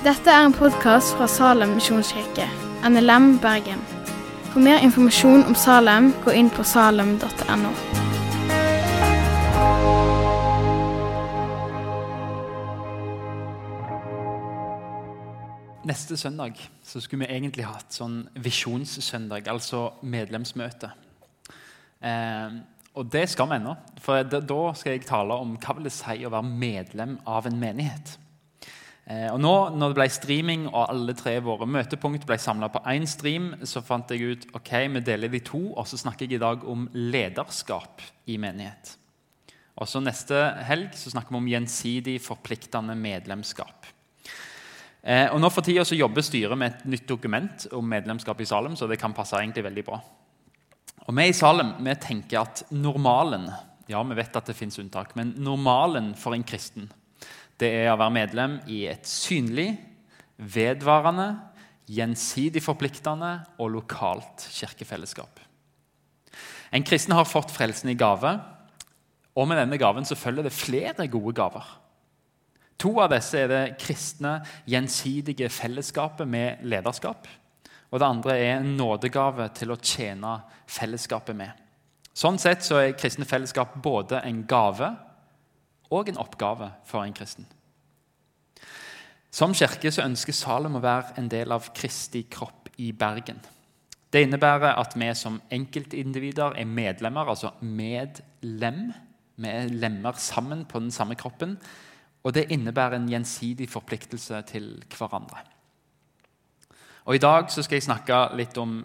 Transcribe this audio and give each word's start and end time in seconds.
Dette 0.00 0.32
er 0.32 0.46
en 0.46 0.54
podkast 0.56 1.10
fra 1.12 1.26
Salem 1.28 1.74
misjonskirke, 1.76 2.46
NLM 2.88 3.34
Bergen. 3.42 3.82
For 4.48 4.62
mer 4.64 4.78
informasjon 4.80 5.42
om 5.44 5.52
Salem, 5.52 6.06
gå 6.24 6.32
inn 6.40 6.48
på 6.48 6.64
salem.no. 6.64 7.72
Neste 15.84 16.16
søndag 16.16 16.56
så 16.80 17.04
skulle 17.04 17.26
vi 17.26 17.36
egentlig 17.36 17.68
hatt 17.68 17.92
sånn 17.92 18.22
visjonssøndag, 18.40 19.52
altså 19.52 19.82
medlemsmøte. 20.00 20.94
Eh, 22.00 22.56
og 22.96 23.12
det 23.12 23.28
skal 23.34 23.52
vi 23.52 23.60
ennå. 23.60 23.76
For 24.00 24.24
da 24.24 24.64
skal 24.80 24.96
jeg 24.96 25.04
tale 25.12 25.36
om 25.44 25.58
hva 25.60 25.76
vil 25.76 25.92
det 25.92 25.96
si 25.98 26.24
å 26.24 26.32
være 26.32 26.56
medlem 26.64 27.18
av 27.28 27.52
en 27.52 27.60
menighet. 27.60 28.16
Eh, 29.10 29.26
og 29.32 29.40
nå 29.42 29.52
når 29.74 29.90
det 29.90 29.98
ble 29.98 30.06
streaming 30.12 30.68
og 30.68 30.84
alle 30.84 31.16
tre 31.18 31.34
våre 31.42 31.66
møtepunkt 31.66 32.26
ble 32.28 32.36
samla 32.38 32.68
på 32.70 32.82
én 32.92 33.08
stream, 33.10 33.52
så 33.66 33.82
fant 33.82 34.12
jeg 34.12 34.36
ut 34.36 34.44
ok, 34.54 34.72
vi 34.94 35.02
deler 35.02 35.32
de 35.32 35.40
to, 35.42 35.62
og 35.74 35.88
så 35.90 35.98
snakker 35.98 36.28
jeg 36.28 36.38
i 36.38 36.42
dag 36.42 36.62
om 36.68 36.86
lederskap 36.94 38.04
i 38.30 38.38
menighet. 38.38 38.94
Og 39.80 39.88
så 39.88 40.02
Neste 40.04 40.36
helg 40.68 40.92
så 40.98 41.10
snakker 41.10 41.34
vi 41.34 41.40
om 41.40 41.48
gjensidig 41.50 42.18
forpliktende 42.22 42.94
medlemskap. 42.98 43.88
Eh, 45.02 45.26
og 45.32 45.40
nå 45.40 45.50
For 45.50 45.66
tida 45.66 45.82
så 45.88 45.98
jobber 45.98 46.22
styret 46.22 46.60
med 46.60 46.70
et 46.70 46.86
nytt 46.94 47.08
dokument 47.08 47.66
om 47.74 47.90
medlemskap 47.90 48.44
i 48.44 48.46
Salem, 48.46 48.76
så 48.76 48.86
det 48.86 49.00
kan 49.00 49.16
passe 49.16 49.40
egentlig 49.40 49.64
veldig 49.66 49.86
bra. 49.88 49.98
Og 51.08 51.16
Vi 51.16 51.26
i 51.26 51.34
Salem 51.34 51.72
vi 51.80 51.96
tenker 51.98 52.44
at 52.44 52.62
normalen 52.70 53.48
ja, 53.90 54.04
vi 54.06 54.14
vet 54.14 54.36
at 54.36 54.46
det 54.46 54.54
finnes 54.54 54.78
unntak, 54.78 55.16
men 55.18 55.32
normalen 55.42 56.12
for 56.14 56.36
en 56.36 56.46
kristen 56.46 56.86
det 57.60 57.70
er 57.82 57.90
å 57.92 57.98
være 58.00 58.16
medlem 58.16 58.58
i 58.72 58.84
et 58.90 59.06
synlig, 59.08 59.74
vedvarende, 60.40 61.34
gjensidig 61.90 62.62
forpliktende 62.64 63.32
og 63.60 63.74
lokalt 63.74 64.46
kirkefellesskap. 64.54 65.40
En 66.70 66.86
kristen 66.86 67.16
har 67.16 67.28
fått 67.28 67.50
frelsen 67.52 67.90
i 67.90 67.98
gave, 67.98 68.30
og 69.34 69.48
med 69.50 69.58
denne 69.58 69.78
gaven 69.80 70.06
så 70.06 70.18
følger 70.18 70.46
det 70.46 70.54
flere 70.54 71.08
gode 71.10 71.34
gaver. 71.36 71.66
To 72.80 72.94
av 73.02 73.10
disse 73.12 73.36
er 73.36 73.50
det 73.50 73.64
kristne, 73.82 74.38
gjensidige 74.70 75.50
fellesskapet 75.52 76.28
med 76.28 76.62
lederskap. 76.64 77.26
Og 77.90 78.00
det 78.00 78.06
andre 78.06 78.36
er 78.38 78.52
en 78.54 78.72
nådegave 78.78 79.50
til 79.58 79.74
å 79.74 79.80
tjene 79.82 80.38
fellesskapet 80.70 81.36
med. 81.36 81.50
Sånn 82.16 82.38
sett 82.40 82.64
så 82.64 82.78
er 82.80 82.96
kristne 82.98 83.26
fellesskap 83.28 83.74
både 83.82 84.22
en 84.26 84.44
gave 84.48 84.88
og 85.90 86.08
en 86.08 86.20
oppgave 86.22 86.70
for 86.86 87.04
en 87.04 87.14
kristen. 87.16 87.46
Som 89.30 89.54
kirke 89.54 89.92
så 89.94 90.04
ønsker 90.06 90.34
Salem 90.34 90.78
å 90.78 90.82
være 90.82 91.14
en 91.20 91.28
del 91.30 91.52
av 91.54 91.70
Kristi 91.74 92.24
kropp 92.30 92.70
i 92.82 92.90
Bergen. 92.92 93.38
Det 94.10 94.24
innebærer 94.24 94.74
at 94.74 94.96
vi 94.98 95.06
som 95.14 95.38
enkeltindivider 95.54 96.56
er 96.58 96.66
medlemmer, 96.66 97.30
altså 97.30 97.52
medlem. 97.62 98.88
Vi 99.38 99.48
er 99.48 99.70
lemmer 99.70 100.18
sammen 100.18 100.64
på 100.66 100.82
den 100.82 100.90
samme 100.90 101.14
kroppen. 101.14 101.54
Og 102.26 102.34
det 102.34 102.50
innebærer 102.50 102.98
en 102.98 103.08
gjensidig 103.08 103.70
forpliktelse 103.70 104.42
til 104.50 104.72
hverandre. 104.96 105.44
Og 107.06 107.14
I 107.14 107.22
dag 107.22 107.46
så 107.50 107.62
skal 107.62 107.78
jeg 107.78 107.86
snakke 107.86 108.18
litt 108.36 108.58
om 108.60 108.82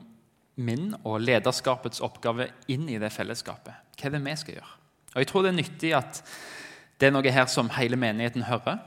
min 0.55 0.93
og 1.03 1.19
lederskapets 1.19 1.99
oppgave 2.05 2.47
inn 2.71 2.87
i 2.87 2.99
det 3.01 3.11
fellesskapet. 3.11 3.97
Hva 3.97 4.07
er 4.07 4.13
det 4.13 4.21
vi 4.23 4.35
skal 4.39 4.59
gjøre? 4.59 4.77
Og 5.15 5.17
Jeg 5.19 5.27
tror 5.27 5.43
det 5.43 5.51
er 5.51 5.57
nyttig 5.57 5.91
at 5.97 6.21
det 6.99 7.07
er 7.07 7.15
noe 7.15 7.31
her 7.31 7.47
som 7.51 7.71
hele 7.75 7.97
menigheten 7.99 8.45
hører. 8.47 8.79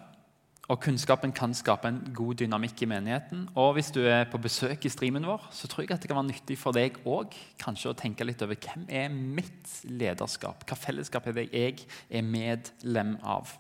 Og 0.68 0.82
kunnskapen 0.84 1.32
kan 1.32 1.54
skape 1.56 1.88
en 1.88 2.00
god 2.12 2.42
dynamikk 2.42 2.82
i 2.84 2.88
menigheten. 2.90 3.46
Og 3.56 3.72
hvis 3.78 3.88
du 3.92 4.02
er 4.04 4.26
på 4.28 4.40
besøk 4.40 4.84
i 4.84 4.90
streamen 4.92 5.24
vår, 5.24 5.46
så 5.52 5.68
tror 5.68 5.86
jeg 5.86 5.94
at 5.94 6.02
det 6.02 6.10
kan 6.10 6.18
være 6.18 6.28
nyttig 6.28 6.58
for 6.60 6.76
deg 6.76 6.98
òg 7.08 7.32
kanskje 7.60 7.94
å 7.94 7.96
tenke 7.96 8.26
litt 8.28 8.44
over 8.44 8.58
hvem 8.60 8.84
er 8.92 9.08
mitt 9.08 9.78
lederskap? 9.88 10.66
Hva 10.68 10.76
fellesskap 10.76 11.30
er 11.30 11.38
det 11.38 11.46
jeg 11.54 11.86
er 12.12 12.26
medlem 12.26 13.16
av? 13.24 13.54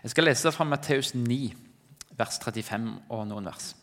Jeg 0.00 0.14
skal 0.14 0.30
lese 0.30 0.52
fra 0.56 0.64
Matteus 0.64 1.12
9, 1.12 1.38
vers 2.16 2.40
35 2.40 2.88
og 3.12 3.28
noen 3.28 3.52
vers. 3.52 3.74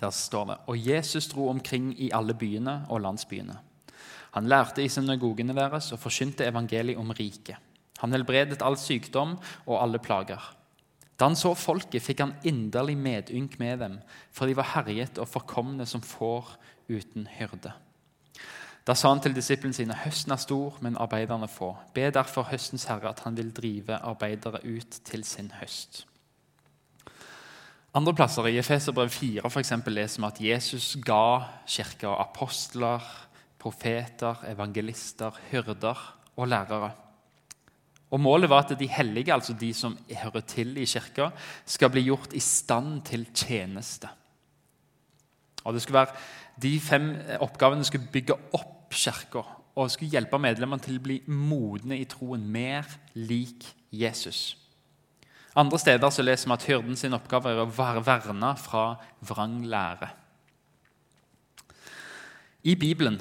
Der 0.00 0.10
står 0.14 0.48
det 0.48 0.58
Og 0.72 0.88
Jesus 0.88 1.28
dro 1.28 1.50
omkring 1.52 1.92
i 2.00 2.08
alle 2.16 2.32
byene 2.32 2.86
og 2.88 3.04
landsbyene. 3.04 3.60
Han 4.38 4.48
lærte 4.48 4.80
i 4.84 4.88
synagogene 4.88 5.56
deres 5.56 5.92
og 5.92 6.00
forkynte 6.00 6.48
evangeliet 6.48 6.96
om 6.96 7.12
riket. 7.12 7.60
Han 8.02 8.14
helbredet 8.14 8.62
all 8.62 8.78
sykdom 8.80 9.36
og 9.66 9.76
alle 9.82 9.98
plager. 9.98 10.42
Da 11.18 11.26
han 11.26 11.36
så 11.38 11.50
folket, 11.58 12.04
fikk 12.04 12.22
han 12.22 12.36
inderlig 12.46 12.94
medynk 12.98 13.58
med 13.58 13.80
dem, 13.82 13.98
for 14.30 14.46
de 14.46 14.54
var 14.58 14.70
herjet 14.76 15.18
og 15.18 15.30
forkomne 15.30 15.86
som 15.86 16.04
får 16.04 16.54
uten 16.88 17.26
hyrde. 17.38 17.72
Da 18.86 18.94
sa 18.96 19.10
han 19.10 19.20
til 19.20 19.34
disiplene 19.36 19.76
sine.: 19.76 19.96
Høsten 20.04 20.32
er 20.32 20.40
stor, 20.40 20.78
men 20.80 20.96
arbeiderne 20.96 21.48
få. 21.48 21.74
Be 21.94 22.06
derfor 22.14 22.46
høstens 22.48 22.86
herre 22.88 23.10
at 23.10 23.20
han 23.26 23.36
vil 23.36 23.50
drive 23.52 23.98
arbeidere 23.98 24.62
ut 24.64 25.00
til 25.04 25.24
sin 25.24 25.50
høst. 25.60 26.06
Andre 27.94 28.14
plasser 28.14 28.46
I 28.46 28.58
Efeserbrev 28.58 29.10
4 29.10 29.50
for 29.50 29.60
eksempel, 29.60 29.92
leser 29.92 30.22
vi 30.22 30.26
at 30.26 30.40
Jesus 30.40 30.96
ga 31.04 31.42
kirka 31.66 32.14
apostler, 32.20 33.02
profeter, 33.58 34.44
evangelister, 34.46 35.34
hyrder 35.50 36.14
og 36.36 36.48
lærere. 36.48 36.90
Og 38.10 38.20
Målet 38.20 38.48
var 38.50 38.64
at 38.64 38.78
de 38.78 38.88
hellige, 38.88 39.32
altså 39.32 39.52
de 39.52 39.72
som 39.74 39.98
hører 40.08 40.40
til 40.48 40.76
i 40.80 40.86
kirka, 40.88 41.30
skal 41.66 41.90
bli 41.92 42.06
gjort 42.06 42.32
i 42.32 42.40
stand 42.40 43.02
til 43.04 43.26
tjeneste. 43.34 44.08
Og 45.64 45.74
det 45.74 45.82
skulle 45.82 46.00
være, 46.00 46.16
De 46.62 46.80
fem 46.80 47.12
oppgavene 47.40 47.84
skulle 47.84 48.08
bygge 48.12 48.34
opp 48.52 48.90
kirka 48.90 49.44
og 49.78 49.90
skulle 49.90 50.10
hjelpe 50.10 50.40
medlemmene 50.42 50.82
til 50.82 50.96
å 50.98 51.02
bli 51.04 51.20
modne 51.30 52.00
i 52.00 52.06
troen, 52.10 52.48
mer 52.50 52.88
lik 53.14 53.62
Jesus. 53.94 54.56
Andre 55.54 55.78
steder 55.78 56.10
så 56.10 56.24
leser 56.24 56.50
vi 56.50 56.56
at 56.56 56.66
hyrden 56.66 56.98
sin 56.98 57.14
oppgave 57.14 57.52
er 57.52 57.62
å 57.62 57.70
være 57.70 58.02
verna 58.06 58.56
fra 58.58 58.96
vrang 59.20 59.60
lære. 59.70 60.10
I 62.66 62.74
Bibelen 62.74 63.20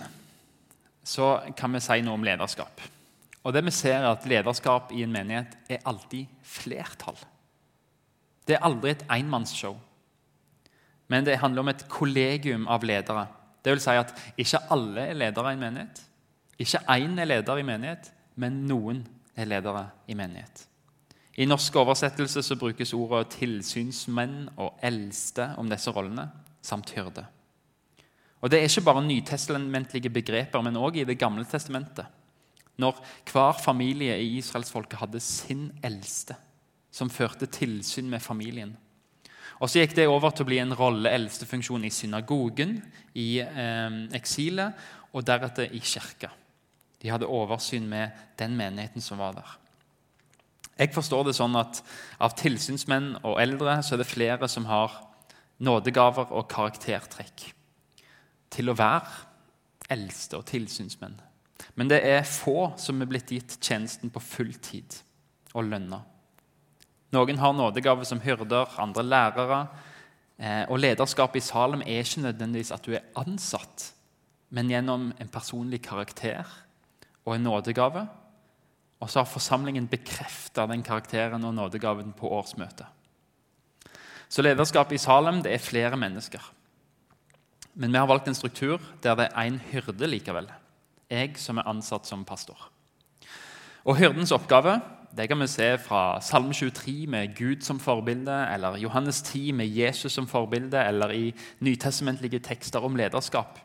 så 1.06 1.38
kan 1.58 1.74
vi 1.74 1.81
si 1.81 2.02
noe 2.02 2.18
om 2.18 2.25
lederskap. 2.25 2.81
Og 3.47 3.53
det 3.56 3.63
vi 3.63 3.72
ser 3.72 4.02
er 4.02 4.09
at 4.09 4.25
Lederskap 4.28 4.91
i 4.91 5.06
en 5.06 5.13
menighet 5.13 5.53
er 5.72 5.85
alltid 5.88 6.28
flertall. 6.44 7.16
Det 8.44 8.58
er 8.58 8.66
aldri 8.68 8.91
et 8.91 9.06
enmannsshow. 9.12 9.78
Men 11.08 11.24
det 11.24 11.40
handler 11.40 11.63
om 11.63 11.72
et 11.72 11.86
kollegium 11.88 12.66
av 12.68 12.84
ledere. 12.84 13.24
Det 13.63 13.72
vil 13.72 13.84
si 13.84 13.96
at 13.96 14.12
ikke 14.36 14.66
alle 14.75 15.06
er 15.13 15.19
ledere 15.22 15.53
i 15.53 15.56
en 15.56 15.63
menighet. 15.63 16.02
Ikke 16.59 16.84
én 16.91 17.16
er 17.22 17.30
leder 17.30 17.62
i 17.62 17.63
menighet, 17.63 18.12
men 18.36 18.66
noen 18.68 19.06
er 19.38 19.47
ledere 19.47 19.86
i 20.12 20.18
menighet. 20.18 20.66
I 21.38 21.47
norsk 21.47 21.75
oversettelse 21.80 22.44
så 22.44 22.59
brukes 22.59 22.91
ordet 22.97 23.30
tilsynsmenn 23.38 24.50
og 24.57 24.75
eldste 24.84 25.53
om 25.62 25.69
disse 25.72 25.94
rollene, 25.94 26.28
samt 26.62 26.91
hyrde. 26.97 27.24
Og 28.41 28.52
Det 28.52 28.59
er 28.59 28.68
ikke 28.68 28.86
bare 28.91 29.07
nytestamentlige 29.07 30.09
begreper, 30.09 30.62
men 30.62 30.75
òg 30.75 30.97
i 30.97 31.03
Det 31.03 31.18
gamle 31.18 31.46
testamentet 31.46 32.17
når 32.78 33.00
hver 33.32 33.58
familie 33.62 34.18
i 34.22 34.36
israelsfolket 34.38 35.00
hadde 35.02 35.22
sin 35.24 35.70
eldste, 35.86 36.38
som 36.94 37.10
førte 37.10 37.50
tilsyn 37.50 38.10
med 38.10 38.22
familien. 38.24 38.76
Og 39.58 39.70
Så 39.70 39.82
gikk 39.82 39.96
det 39.98 40.08
over 40.08 40.32
til 40.32 40.46
å 40.46 40.50
bli 40.52 40.60
en 40.62 40.76
rolle 40.78 41.10
eldstefunksjon 41.18 41.86
i 41.88 41.94
synagogen, 41.94 42.78
i 43.18 43.40
eh, 43.42 44.02
eksilet, 44.18 44.78
og 45.14 45.26
deretter 45.26 45.74
i 45.74 45.82
kirka. 45.82 46.30
De 47.02 47.10
hadde 47.10 47.30
oversyn 47.30 47.88
med 47.90 48.14
den 48.38 48.58
menigheten 48.58 49.02
som 49.02 49.18
var 49.22 49.34
der. 49.38 49.56
Jeg 50.78 50.94
forstår 50.94 51.26
det 51.26 51.38
sånn 51.38 51.57
at 51.57 51.81
Av 52.22 52.34
tilsynsmenn 52.38 53.16
og 53.24 53.40
eldre 53.42 53.80
så 53.86 53.96
er 53.96 54.04
det 54.04 54.10
flere 54.10 54.50
som 54.50 54.68
har 54.69 54.94
nådegaver 55.62 56.34
og 56.38 56.50
karaktertrekk 56.51 57.48
til 58.54 58.69
å 58.69 58.78
være 58.78 59.90
eldste 59.94 60.38
og 60.38 60.46
tilsynsmenn. 60.50 61.16
Men 61.75 61.89
det 61.89 62.01
er 62.06 62.27
få 62.27 62.74
som 62.80 63.01
er 63.01 63.09
blitt 63.09 63.31
gitt 63.33 63.57
tjenesten 63.62 64.12
på 64.13 64.21
fulltid 64.24 65.00
og 65.54 65.68
lønna. 65.69 66.01
Noen 67.15 67.39
har 67.39 67.56
nådegave 67.56 68.06
som 68.06 68.21
hyrder, 68.21 68.74
andre 68.81 69.04
lærere. 69.06 69.62
Eh, 70.38 70.65
og 70.69 70.81
lederskapet 70.81 71.42
i 71.42 71.45
Salem 71.45 71.81
er 71.86 72.04
ikke 72.04 72.25
nødvendigvis 72.25 72.74
at 72.75 72.86
du 72.86 72.94
er 72.98 73.06
ansatt, 73.18 73.92
men 74.50 74.69
gjennom 74.71 75.09
en 75.18 75.31
personlig 75.31 75.81
karakter 75.88 76.45
og 77.25 77.36
en 77.36 77.48
nådegave. 77.48 78.06
Og 79.00 79.10
så 79.10 79.21
har 79.21 79.30
forsamlingen 79.30 79.88
bekrefta 79.89 80.65
den 80.68 80.83
karakteren 80.83 81.45
og 81.45 81.56
nådegaven 81.56 82.13
på 82.18 82.30
årsmøtet. 82.33 82.86
Så 84.27 84.44
lederskapet 84.44 84.98
i 84.98 85.01
Salem 85.01 85.42
det 85.44 85.53
er 85.53 85.63
flere 85.63 85.98
mennesker. 85.98 86.44
Men 87.77 87.94
vi 87.94 88.00
har 88.01 88.10
valgt 88.10 88.27
en 88.27 88.36
struktur 88.36 88.81
der 89.03 89.15
det 89.15 89.30
er 89.30 89.45
én 89.48 89.60
hyrde 89.71 90.10
likevel 90.10 90.50
jeg 91.12 91.38
som 91.39 91.59
er 91.59 91.69
ansatt 91.69 92.07
som 92.07 92.25
pastor. 92.27 92.57
Og 93.88 93.98
Hyrdens 94.00 94.33
oppgave 94.36 94.80
Det 95.18 95.25
kan 95.30 95.39
vi 95.39 95.48
se 95.50 95.69
fra 95.81 96.19
Salme 96.21 96.54
23 96.54 97.07
med 97.07 97.31
Gud 97.33 97.63
som 97.63 97.80
forbilde, 97.80 98.36
eller 98.54 98.75
Johannes 98.77 99.21
10 99.24 99.51
med 99.51 99.65
Jesus 99.65 100.13
som 100.13 100.27
forbilde, 100.27 100.77
eller 100.77 101.09
i 101.09 101.33
nytestamentlige 101.59 102.39
tekster 102.39 102.83
om 102.83 102.95
lederskap. 102.95 103.57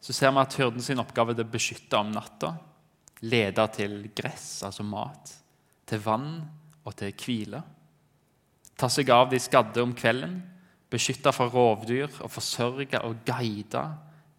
Så 0.00 0.12
ser 0.12 0.32
vi 0.32 0.40
at 0.40 0.56
hyrden 0.56 0.98
oppgave 0.98 1.36
er 1.36 1.44
å 1.44 1.52
beskytte 1.52 2.00
om 2.00 2.10
natta, 2.10 2.54
lede 3.20 3.68
til 3.76 4.10
gress, 4.16 4.64
altså 4.64 4.82
mat, 4.82 5.30
til 5.86 6.02
vann 6.02 6.40
og 6.82 6.96
til 6.96 7.12
hvile. 7.12 7.62
Ta 8.80 8.88
seg 8.88 9.12
av 9.12 9.30
de 9.30 9.38
skadde 9.38 9.84
om 9.84 9.94
kvelden, 9.94 10.40
beskytte 10.90 11.30
fra 11.36 11.46
rovdyr 11.46 12.08
og 12.24 12.32
forsørge 12.32 13.04
og 13.06 13.20
guide, 13.28 13.84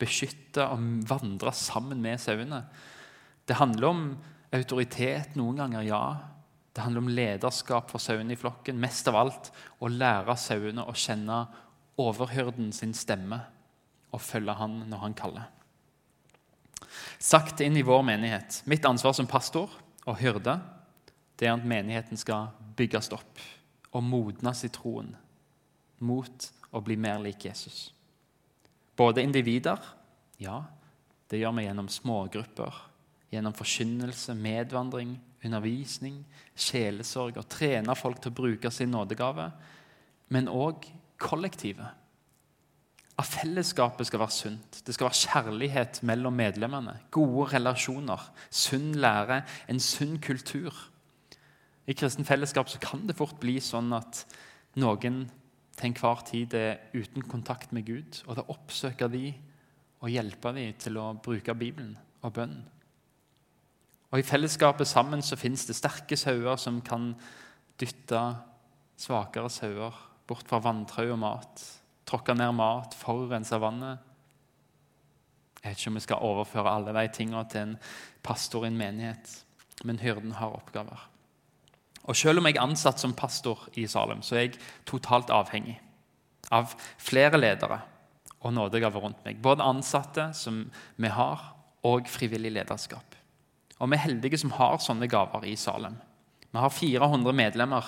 beskytte 0.02 0.66
og 0.74 1.06
vandre 1.10 1.54
sammen 1.56 2.02
med 2.04 2.20
sauene. 2.22 2.64
Det 3.48 3.60
handler 3.60 3.88
om 3.92 4.04
autoritet 4.52 5.38
noen 5.40 5.62
ganger, 5.62 5.86
ja. 5.88 6.04
Det 6.72 6.84
handler 6.84 7.04
om 7.04 7.12
lederskap 7.12 7.92
for 7.92 8.04
sauene 8.04 8.36
i 8.36 8.40
flokken. 8.40 8.80
Mest 8.82 9.08
av 9.12 9.20
alt 9.20 9.52
å 9.80 9.92
lære 9.92 10.38
sauene 10.40 10.86
å 10.88 10.96
kjenne 10.96 11.44
overhyrden 12.02 12.72
sin 12.76 12.94
stemme 12.98 13.42
og 14.12 14.24
følge 14.24 14.56
han 14.60 14.82
når 14.90 15.04
han 15.06 15.18
kaller. 15.18 15.50
Sagt 17.22 17.62
inn 17.64 17.78
i 17.78 17.86
vår 17.86 18.04
menighet. 18.08 18.62
Mitt 18.66 18.86
ansvar 18.88 19.16
som 19.16 19.30
pastor 19.30 19.72
og 20.08 20.18
hyrde 20.20 20.58
det 21.40 21.48
er 21.48 21.56
at 21.56 21.66
menigheten 21.68 22.20
skal 22.20 22.52
bygges 22.78 23.12
opp 23.16 23.42
og 23.92 24.04
modnes 24.06 24.64
i 24.68 24.72
troen 24.74 25.14
mot 26.02 26.48
å 26.72 26.82
bli 26.84 26.98
mer 27.00 27.20
lik 27.24 27.46
Jesus. 27.46 27.92
Både 28.98 29.24
individer 29.24 29.80
ja, 30.42 30.64
det 31.30 31.40
gjør 31.40 31.54
vi 31.58 31.68
gjennom 31.68 31.90
smågrupper, 31.92 32.78
gjennom 33.32 33.54
forkynnelse, 33.56 34.34
medvandring, 34.36 35.14
undervisning, 35.46 36.22
sjelesorg 36.58 37.38
og 37.40 37.48
trene 37.52 37.96
folk 37.98 38.22
til 38.22 38.34
å 38.34 38.40
bruke 38.42 38.72
sin 38.74 38.92
nådegave, 38.94 39.48
men 40.34 40.50
òg 40.52 40.88
kollektivet. 41.22 41.98
At 43.22 43.28
fellesskapet 43.30 44.08
skal 44.08 44.24
være 44.24 44.34
sunt. 44.34 44.80
Det 44.86 44.96
skal 44.96 45.10
være 45.10 45.20
kjærlighet 45.20 46.00
mellom 46.08 46.34
medlemmene. 46.34 46.96
Gode 47.14 47.52
relasjoner, 47.54 48.24
sunn 48.50 48.96
lære, 48.98 49.44
en 49.70 49.82
sunn 49.84 50.18
kultur. 50.24 50.74
I 51.86 51.94
kristen 51.98 52.26
fellesskap 52.26 52.72
kan 52.82 53.06
det 53.06 53.18
fort 53.20 53.38
bli 53.42 53.60
sånn 53.62 53.92
at 53.94 54.24
noen 54.80 55.26
til 55.82 55.90
enhver 55.90 56.22
tid 56.28 56.54
er 56.54 56.78
uten 56.94 57.26
kontakt 57.26 57.74
med 57.74 57.88
Gud, 57.88 58.22
og 58.28 58.38
da 58.38 58.46
oppsøker 58.54 59.10
de 59.10 59.32
og 60.02 60.14
hjelpe 60.14 60.54
de 60.54 60.68
til 60.82 60.98
å 61.02 61.12
bruke 61.18 61.56
Bibelen 61.58 61.96
og 62.22 62.34
bønnen. 62.38 62.64
Og 64.12 64.20
I 64.20 64.28
fellesskapet 64.28 64.90
sammen 64.90 65.22
så 65.24 65.38
finnes 65.40 65.64
det 65.66 65.78
sterke 65.78 66.18
sauer 66.20 66.60
som 66.60 66.82
kan 66.84 67.14
dytte 67.80 68.22
svakere 69.00 69.50
sauer 69.50 69.96
bort 70.28 70.50
fra 70.50 70.60
vanntau 70.64 71.14
og 71.14 71.20
mat, 71.22 71.64
tråkke 72.08 72.36
ned 72.36 72.52
mat, 72.58 72.96
forurense 72.98 73.58
vannet. 73.62 74.04
Jeg 75.62 75.70
vet 75.70 75.80
ikke 75.80 75.94
om 75.94 76.00
vi 76.00 76.04
skal 76.08 76.28
overføre 76.28 76.76
alle 76.76 76.96
de 76.98 77.06
tingene 77.16 77.46
til 77.50 77.70
en 77.70 77.78
pastor 78.26 78.66
i 78.66 78.72
en 78.72 78.78
menighet, 78.82 79.32
men 79.88 80.02
hyrden 80.02 80.36
har 80.38 80.58
oppgaver. 80.60 81.11
Og 82.10 82.16
Selv 82.18 82.42
om 82.42 82.46
jeg 82.50 82.58
er 82.58 82.66
ansatt 82.66 83.00
som 83.00 83.14
pastor 83.14 83.68
i 83.78 83.86
Salem, 83.88 84.22
så 84.22 84.36
er 84.36 84.46
jeg 84.48 84.60
totalt 84.86 85.30
avhengig 85.30 85.78
av 86.52 86.74
flere 86.98 87.38
ledere 87.38 87.82
og 88.42 88.54
nådegaver 88.54 89.04
rundt 89.04 89.26
meg. 89.26 89.38
Både 89.42 89.64
ansatte 89.64 90.32
som 90.34 90.64
vi 90.98 91.12
har, 91.14 91.52
og 91.84 92.06
frivillig 92.10 92.52
lederskap. 92.54 93.16
Og 93.80 93.90
Vi 93.90 93.98
er 93.98 94.06
heldige 94.06 94.38
som 94.38 94.52
har 94.54 94.78
sånne 94.78 95.08
gaver 95.10 95.46
i 95.50 95.56
Salem. 95.56 95.96
Vi 96.52 96.60
har 96.60 96.70
400 96.70 97.34
medlemmer 97.34 97.86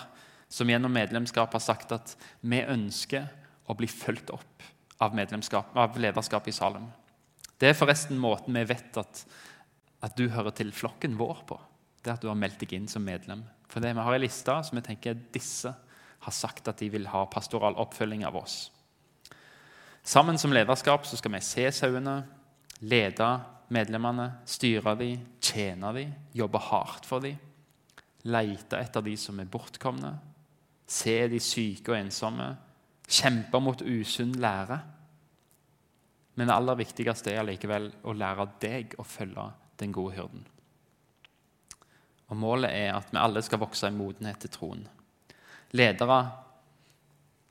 som 0.49 0.69
gjennom 0.69 0.93
medlemskap 0.93 1.53
har 1.53 1.61
sagt 1.61 1.91
at 1.91 2.15
vi 2.41 2.61
ønsker 2.61 3.27
å 3.67 3.75
bli 3.77 3.87
fulgt 3.87 4.29
opp 4.33 4.63
av, 4.99 5.13
av 5.75 5.97
lederskap 5.99 6.47
i 6.47 6.55
Salem. 6.55 6.87
Det 7.57 7.69
er 7.69 7.77
forresten 7.77 8.17
måten 8.17 8.55
vi 8.57 8.65
vet 8.65 8.97
at, 8.97 9.25
at 10.01 10.17
du 10.17 10.29
hører 10.29 10.51
til 10.55 10.71
flokken 10.71 11.17
vår 11.19 11.43
på. 11.47 11.59
Det 12.01 12.11
er 12.11 12.17
at 12.17 12.23
du 12.23 12.29
har 12.31 12.39
meldt 12.39 12.59
deg 12.63 12.73
inn 12.75 12.89
som 12.91 13.05
medlem. 13.05 13.43
For 13.73 13.81
det 13.81 13.95
Vi 13.95 14.05
har 14.05 14.13
ei 14.13 14.21
liste 14.21 14.53
som 14.67 14.77
vi 14.77 14.85
tenker 14.85 15.17
disse 15.33 15.71
har 16.23 16.31
sagt 16.35 16.67
at 16.69 16.77
de 16.77 16.91
vil 16.93 17.07
ha 17.09 17.25
pastoral 17.25 17.75
oppfølging 17.81 18.21
av 18.27 18.37
oss. 18.37 18.69
Sammen 20.03 20.37
som 20.37 20.53
lederskap 20.53 21.07
så 21.07 21.17
skal 21.17 21.33
vi 21.33 21.41
se 21.41 21.65
sauene, 21.71 22.21
lede 22.85 23.29
medlemmene, 23.73 24.29
styre 24.45 24.93
dem, 24.99 25.23
tjene 25.41 25.93
dem, 25.95 26.13
jobbe 26.35 26.61
hardt 26.61 27.07
for 27.07 27.23
dem, 27.23 27.39
lete 28.29 28.77
etter 28.77 29.03
de 29.03 29.15
som 29.17 29.39
er 29.41 29.49
bortkomne, 29.49 30.13
se 30.85 31.15
de 31.31 31.39
syke 31.41 31.91
og 31.95 31.97
ensomme, 31.97 32.51
kjempe 33.09 33.59
mot 33.63 33.81
usunn 33.81 34.35
lære. 34.43 34.79
Men 36.35 36.49
det 36.49 36.55
aller 36.55 36.79
viktigste 36.83 37.33
er 37.33 37.47
likevel 37.47 37.89
å 38.03 38.15
lære 38.15 38.47
deg 38.61 38.95
å 38.99 39.07
følge 39.07 39.49
den 39.81 39.95
gode 39.95 40.19
hyrden. 40.19 40.45
Og 42.31 42.37
Målet 42.39 42.71
er 42.71 42.93
at 42.95 43.11
vi 43.11 43.19
alle 43.19 43.41
skal 43.45 43.61
vokse 43.61 43.87
i 43.89 43.95
modenhet 43.95 44.39
til 44.43 44.53
troen. 44.53 44.85
Ledere 45.73 46.19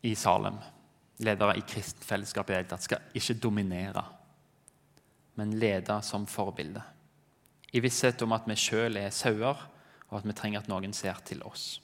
i 0.07 0.15
Salem 0.19 0.59
ledere 1.23 1.57
i 1.59 1.65
kristent 1.67 2.05
fellesskap 2.07 2.51
i 2.51 2.61
det 2.67 2.81
skal 2.83 3.19
ikke 3.19 3.39
dominere, 3.43 4.05
men 5.39 5.57
lede 5.59 5.99
som 6.05 6.27
forbilde. 6.27 6.83
I 7.73 7.81
visshet 7.81 8.23
om 8.23 8.35
at 8.37 8.49
vi 8.49 8.57
sjøl 8.59 8.99
er 9.01 9.15
sauer, 9.15 9.69
og 10.11 10.19
at 10.19 10.29
vi 10.29 10.37
trenger 10.37 10.61
at 10.61 10.69
noen 10.69 10.93
ser 10.93 11.23
til 11.25 11.41
oss. 11.49 11.81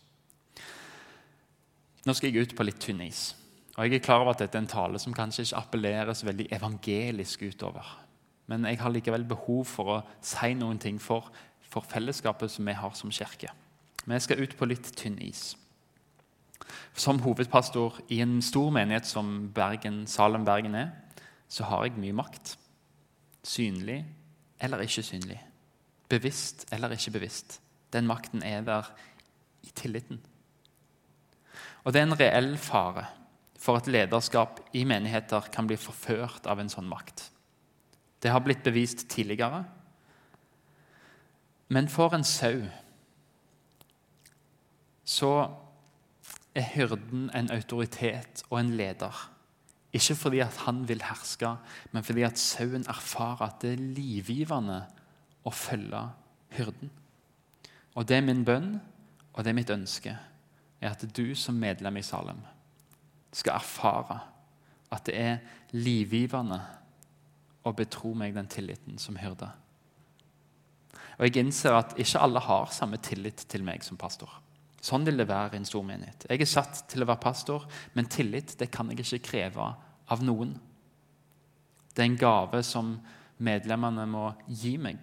Nå 2.04 2.14
skal 2.14 2.30
jeg 2.30 2.44
ut 2.48 2.56
på 2.56 2.66
litt 2.66 2.80
tynn 2.80 3.00
is. 3.04 3.32
Og 3.78 3.86
Jeg 3.86 4.00
er 4.00 4.04
klar 4.04 4.20
over 4.20 4.34
at 4.34 4.42
dette 4.42 4.58
er 4.58 4.64
en 4.64 4.70
tale 4.70 4.98
som 4.98 5.14
kanskje 5.14 5.46
ikke 5.46 5.60
appelleres 5.62 6.24
veldig 6.26 6.48
evangelisk 6.52 7.44
utover. 7.46 7.86
Men 8.50 8.64
jeg 8.66 8.80
har 8.80 8.90
likevel 8.90 9.24
behov 9.28 9.64
for 9.68 9.92
å 9.92 9.98
si 10.24 10.54
noen 10.58 10.80
ting 10.82 10.98
for, 11.00 11.28
for 11.68 11.84
fellesskapet 11.84 12.52
som 12.52 12.68
vi 12.68 12.76
har 12.76 12.94
som 12.96 13.12
kirke. 13.12 13.52
Jeg 14.08 14.24
skal 14.24 14.40
ut 14.40 14.56
på 14.56 14.68
litt 14.68 14.88
tynn 14.96 15.18
is. 15.20 15.52
Som 16.96 17.20
hovedpastor 17.22 18.00
i 18.12 18.20
en 18.24 18.38
stor 18.42 18.70
menighet 18.74 19.06
som 19.06 19.50
Bergen, 19.54 20.06
Salem 20.08 20.46
Bergen 20.48 20.74
er, 20.74 20.90
så 21.48 21.68
har 21.68 21.86
jeg 21.86 22.00
mye 22.00 22.16
makt. 22.16 22.56
Synlig 23.44 24.02
eller 24.60 24.82
ikke 24.84 25.04
synlig. 25.06 25.38
Bevisst 26.08 26.66
eller 26.72 26.92
ikke 26.96 27.14
bevisst. 27.18 27.60
Den 27.92 28.08
makten 28.08 28.42
er 28.42 28.64
der 28.64 28.88
i 29.64 29.70
tilliten. 29.76 30.20
Og 31.84 31.92
det 31.92 32.00
er 32.00 32.08
en 32.08 32.20
reell 32.20 32.52
fare 32.60 33.06
for 33.58 33.78
at 33.78 33.88
lederskap 33.90 34.60
i 34.76 34.84
menigheter 34.88 35.48
kan 35.52 35.66
bli 35.68 35.76
forført 35.80 36.46
av 36.46 36.60
en 36.60 36.70
sånn 36.70 36.88
makt. 36.88 37.28
Det 38.22 38.30
har 38.32 38.42
blitt 38.42 38.64
bevist 38.66 39.06
tidligere. 39.10 39.64
Men 41.68 41.88
for 41.88 42.14
en 42.16 42.24
sau 42.24 42.62
så 45.08 45.32
er 46.54 46.66
hyrden 46.74 47.30
en 47.34 47.50
autoritet 47.50 48.42
og 48.50 48.60
en 48.60 48.70
leder. 48.76 49.30
Ikke 49.92 50.14
fordi 50.14 50.38
at 50.44 50.56
han 50.66 50.82
vil 50.88 51.02
herske, 51.02 51.54
men 51.92 52.04
fordi 52.04 52.22
at 52.22 52.38
sauen 52.38 52.84
erfarer 52.88 53.46
at 53.46 53.62
det 53.62 53.72
er 53.72 53.84
livgivende 53.96 54.82
å 55.44 55.50
følge 55.50 56.02
hyrden. 56.56 56.90
Og 57.94 58.08
Det 58.08 58.16
er 58.16 58.26
min 58.26 58.44
bønn 58.44 58.80
og 59.32 59.44
det 59.44 59.50
er 59.50 59.54
mitt 59.54 59.70
ønske 59.70 60.16
er 60.80 60.90
at 60.90 61.04
du 61.16 61.34
som 61.34 61.54
medlem 61.54 61.96
i 61.96 62.02
Salem 62.02 62.40
skal 63.32 63.58
erfare 63.58 64.18
at 64.90 65.04
det 65.06 65.14
er 65.20 65.38
livgivende 65.74 66.58
å 67.66 67.72
betro 67.76 68.14
meg 68.16 68.34
den 68.34 68.48
tilliten 68.48 68.98
som 68.98 69.18
hyrde. 69.20 69.50
Og 71.18 71.26
Jeg 71.26 71.42
innser 71.42 71.74
at 71.74 71.96
ikke 71.98 72.20
alle 72.22 72.40
har 72.40 72.70
samme 72.70 72.96
tillit 73.02 73.42
til 73.50 73.64
meg 73.66 73.82
som 73.82 73.98
pastor. 73.98 74.30
Sånn 74.80 75.04
vil 75.04 75.18
det 75.18 75.26
være 75.26 75.56
i 75.56 75.58
en 75.58 75.66
stor 75.66 75.82
menighet. 75.82 76.28
Jeg 76.30 76.40
er 76.40 76.50
satt 76.50 76.84
til 76.90 77.02
å 77.02 77.08
være 77.08 77.22
pastor, 77.22 77.64
men 77.98 78.06
tillit 78.06 78.54
det 78.60 78.70
kan 78.70 78.90
jeg 78.92 79.02
ikke 79.02 79.24
kreve 79.32 79.72
av 80.08 80.22
noen. 80.22 80.54
Det 81.90 82.04
er 82.04 82.12
en 82.12 82.20
gave 82.20 82.62
som 82.62 82.92
medlemmene 83.42 84.06
må 84.06 84.28
gi 84.46 84.76
meg. 84.78 85.02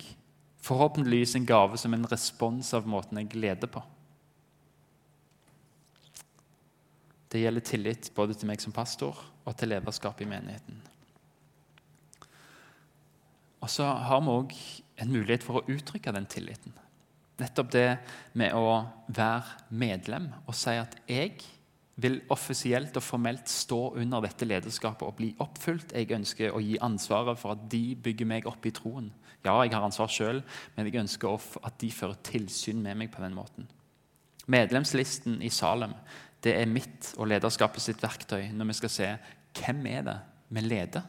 Forhåpentligvis 0.64 1.36
en 1.36 1.46
gave 1.46 1.78
som 1.78 1.94
en 1.94 2.08
respons 2.08 2.72
av 2.74 2.88
måten 2.88 3.20
jeg 3.20 3.36
leder 3.36 3.70
på. 3.70 3.84
Det 7.30 7.44
gjelder 7.44 7.68
tillit 7.68 8.10
både 8.16 8.38
til 8.40 8.48
meg 8.48 8.64
som 8.64 8.72
pastor 8.72 9.20
og 9.44 9.56
til 9.60 9.74
lederskap 9.74 10.22
i 10.24 10.30
menigheten. 10.30 10.80
Og 13.60 13.70
så 13.70 13.84
har 14.08 14.24
vi 14.24 14.32
òg 14.32 14.56
en 15.02 15.12
mulighet 15.12 15.44
for 15.44 15.60
å 15.60 15.66
uttrykke 15.72 16.14
den 16.16 16.28
tilliten. 16.30 16.76
Nettopp 17.40 17.74
det 17.74 17.90
med 18.40 18.56
å 18.56 18.80
være 19.12 19.76
medlem 19.76 20.30
og 20.46 20.56
si 20.56 20.78
at 20.80 20.96
jeg 21.10 21.36
vil 22.00 22.18
offisielt 22.32 22.96
og 23.00 23.04
formelt 23.04 23.48
stå 23.52 23.96
under 24.02 24.24
dette 24.24 24.48
lederskapet 24.48 25.08
og 25.08 25.16
bli 25.20 25.30
oppfylt. 25.44 25.94
Jeg 25.96 26.12
ønsker 26.16 26.56
å 26.56 26.64
gi 26.64 26.76
ansvaret 26.84 27.40
for 27.40 27.56
at 27.56 27.64
de 27.72 27.96
bygger 27.96 28.28
meg 28.28 28.48
opp 28.52 28.68
i 28.68 28.74
troen. 28.76 29.10
Ja, 29.46 29.56
jeg 29.64 29.76
har 29.76 29.86
ansvar 29.86 30.12
sjøl, 30.12 30.42
men 30.76 30.90
jeg 30.90 31.00
ønsker 31.04 31.40
at 31.64 31.80
de 31.80 31.92
fører 31.94 32.20
tilsyn 32.26 32.82
med 32.84 33.00
meg 33.00 33.12
på 33.14 33.24
den 33.24 33.36
måten. 33.38 33.68
Medlemslisten 34.52 35.40
i 35.42 35.50
Salem 35.50 35.96
det 36.46 36.54
er 36.60 36.70
mitt 36.70 37.14
og 37.18 37.30
lederskapet 37.32 37.82
sitt 37.82 38.04
verktøy 38.04 38.52
når 38.54 38.70
vi 38.70 38.78
skal 38.78 38.92
se 38.94 39.08
hvem 39.58 39.86
er 39.90 40.04
det 40.06 40.18
vi 40.54 40.62
leder. 40.66 41.06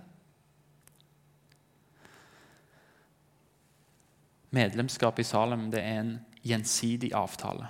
Medlemskap 4.56 5.20
i 5.20 5.26
Salem 5.26 5.68
det 5.72 5.82
er 5.84 6.00
en 6.00 6.12
gjensidig 6.46 7.12
avtale. 7.16 7.68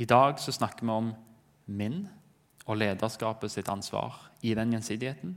I 0.00 0.08
dag 0.08 0.40
så 0.40 0.54
snakker 0.54 0.86
vi 0.86 0.92
om 0.94 1.12
min 1.66 2.06
og 2.66 2.78
lederskapet 2.78 3.52
sitt 3.52 3.68
ansvar 3.68 4.16
i 4.42 4.54
den 4.56 4.72
gjensidigheten. 4.72 5.34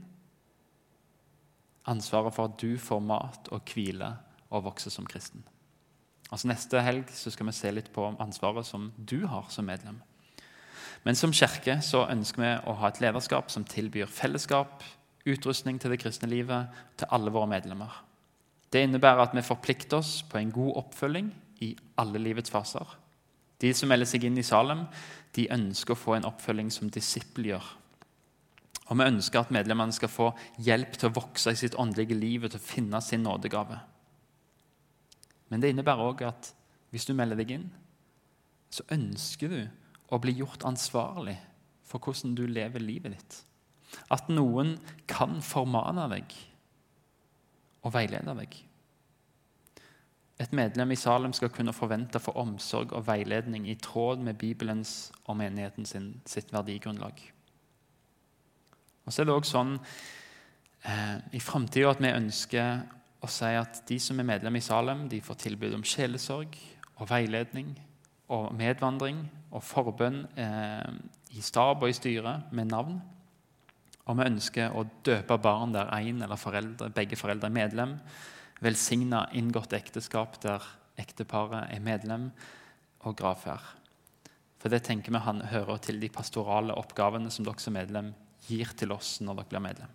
Ansvaret 1.86 2.34
for 2.34 2.50
at 2.50 2.58
du 2.62 2.78
får 2.80 3.02
mat 3.04 3.50
og 3.54 3.68
hvile 3.70 4.14
og 4.50 4.64
vokser 4.70 4.94
som 4.94 5.06
kristen. 5.06 5.44
Altså 6.30 6.50
Neste 6.50 6.82
helg 6.82 7.10
så 7.14 7.30
skal 7.30 7.46
vi 7.46 7.54
se 7.54 7.70
litt 7.70 7.92
på 7.94 8.08
ansvaret 8.22 8.66
som 8.66 8.90
du 8.96 9.26
har 9.30 9.46
som 9.54 9.68
medlem. 9.68 10.00
Men 11.06 11.14
som 11.14 11.34
kirke 11.34 11.78
så 11.86 12.06
ønsker 12.10 12.42
vi 12.42 12.52
å 12.66 12.74
ha 12.80 12.90
et 12.90 13.00
lederskap 13.04 13.52
som 13.54 13.66
tilbyr 13.68 14.10
fellesskap, 14.10 14.82
utrustning 15.26 15.78
til 15.78 15.92
det 15.94 16.00
kristne 16.02 16.30
livet 16.30 16.74
til 16.98 17.10
alle 17.14 17.30
våre 17.34 17.50
medlemmer. 17.50 17.94
Det 18.72 18.82
innebærer 18.82 19.22
at 19.26 19.34
vi 19.36 19.44
forplikter 19.46 20.00
oss 20.00 20.20
på 20.26 20.40
en 20.40 20.52
god 20.52 20.82
oppfølging 20.82 21.30
i 21.64 21.72
alle 22.00 22.20
livets 22.20 22.52
faser. 22.52 22.86
De 23.62 23.72
som 23.74 23.88
melder 23.88 24.08
seg 24.08 24.26
inn 24.28 24.36
i 24.38 24.44
Salem, 24.44 24.84
de 25.36 25.48
ønsker 25.52 25.94
å 25.94 26.00
få 26.00 26.16
en 26.16 26.28
oppfølging 26.28 26.70
som 26.72 26.90
disippel 26.92 27.52
gjør. 27.52 27.68
Og 28.86 28.98
vi 29.00 29.08
ønsker 29.08 29.40
at 29.40 29.54
medlemmene 29.54 29.94
skal 29.94 30.12
få 30.12 30.28
hjelp 30.62 30.94
til 30.98 31.08
å 31.08 31.16
vokse 31.16 31.52
i 31.52 31.58
sitt 31.58 31.76
åndelige 31.80 32.18
liv 32.18 32.44
og 32.44 32.52
til 32.52 32.60
å 32.60 32.66
finne 32.66 33.00
sin 33.02 33.24
nådegave. 33.26 33.80
Men 35.50 35.62
det 35.62 35.72
innebærer 35.72 36.10
òg 36.10 36.22
at 36.26 36.52
hvis 36.92 37.06
du 37.08 37.14
melder 37.16 37.38
deg 37.38 37.56
inn, 37.56 37.66
så 38.70 38.86
ønsker 38.94 39.50
du 39.50 39.60
å 40.12 40.20
bli 40.22 40.36
gjort 40.38 40.66
ansvarlig 40.68 41.36
for 41.86 42.02
hvordan 42.02 42.34
du 42.38 42.44
lever 42.50 42.82
livet 42.82 43.16
ditt. 43.16 43.40
At 44.12 44.28
noen 44.30 44.76
kan 45.10 45.40
formane 45.42 46.06
deg 46.12 46.34
og 47.86 47.94
veilede 47.94 48.34
deg. 48.40 48.56
Et 50.42 50.52
medlem 50.52 50.92
i 50.92 50.98
Salem 51.00 51.32
skal 51.32 51.48
kunne 51.48 51.72
forvente 51.72 52.20
for 52.20 52.36
omsorg 52.36 52.92
og 52.92 53.06
veiledning 53.06 53.68
i 53.70 53.78
tråd 53.80 54.20
med 54.20 54.36
Bibelens 54.36 55.12
og 55.24 55.38
menigheten 55.40 55.88
sin, 55.88 56.10
sitt 56.28 56.52
verdigrunnlag. 56.52 57.22
Og 59.06 59.12
så 59.12 59.22
er 59.22 59.28
det 59.28 59.36
også 59.36 59.54
sånn 59.54 59.72
eh, 60.84 61.16
i 61.38 61.40
framtida 61.40 61.94
at 61.94 62.02
vi 62.02 62.12
ønsker 62.12 62.84
å 63.24 63.30
si 63.32 63.52
at 63.56 63.80
de 63.88 63.98
som 64.02 64.20
er 64.20 64.28
medlem 64.28 64.58
i 64.58 64.64
Salem, 64.64 65.06
de 65.08 65.22
får 65.24 65.40
tilbud 65.46 65.78
om 65.78 65.86
sjelesorg 65.86 66.58
og 66.98 67.08
veiledning 67.08 67.72
og 68.34 68.50
medvandring 68.58 69.22
og 69.54 69.64
forbønn 69.64 70.24
eh, 70.36 70.90
i 71.32 71.44
stab 71.44 71.80
og 71.80 71.88
i 71.88 71.96
styre 71.96 72.40
med 72.52 72.74
navn. 72.74 73.00
Og 74.06 74.18
vi 74.18 74.28
ønsker 74.28 74.74
å 74.74 74.84
døpe 75.06 75.38
barn 75.42 75.74
der 75.74 75.90
én 75.98 76.22
eller 76.22 76.38
foreldre, 76.38 76.92
begge 76.94 77.18
foreldre 77.18 77.50
er 77.50 77.56
medlem. 77.56 77.96
Velsigne 78.62 79.24
inngått 79.36 79.74
ekteskap 79.76 80.38
der 80.44 80.62
ekteparet 81.00 81.72
er 81.74 81.82
medlem, 81.82 82.30
og 83.06 83.14
gravferd. 83.18 83.62
For 84.58 84.72
det 84.72 84.82
tenker 84.86 85.14
vi 85.14 85.22
han 85.22 85.44
hører 85.50 85.78
til 85.84 86.00
de 86.02 86.10
pastorale 86.10 86.74
oppgavene 86.74 87.30
som 87.30 87.46
dere 87.46 87.62
som 87.62 87.76
medlem 87.76 88.10
gir 88.48 88.72
til 88.78 88.94
oss 88.94 89.18
når 89.22 89.40
dere 89.40 89.50
blir 89.52 89.62
medlem. 89.62 89.92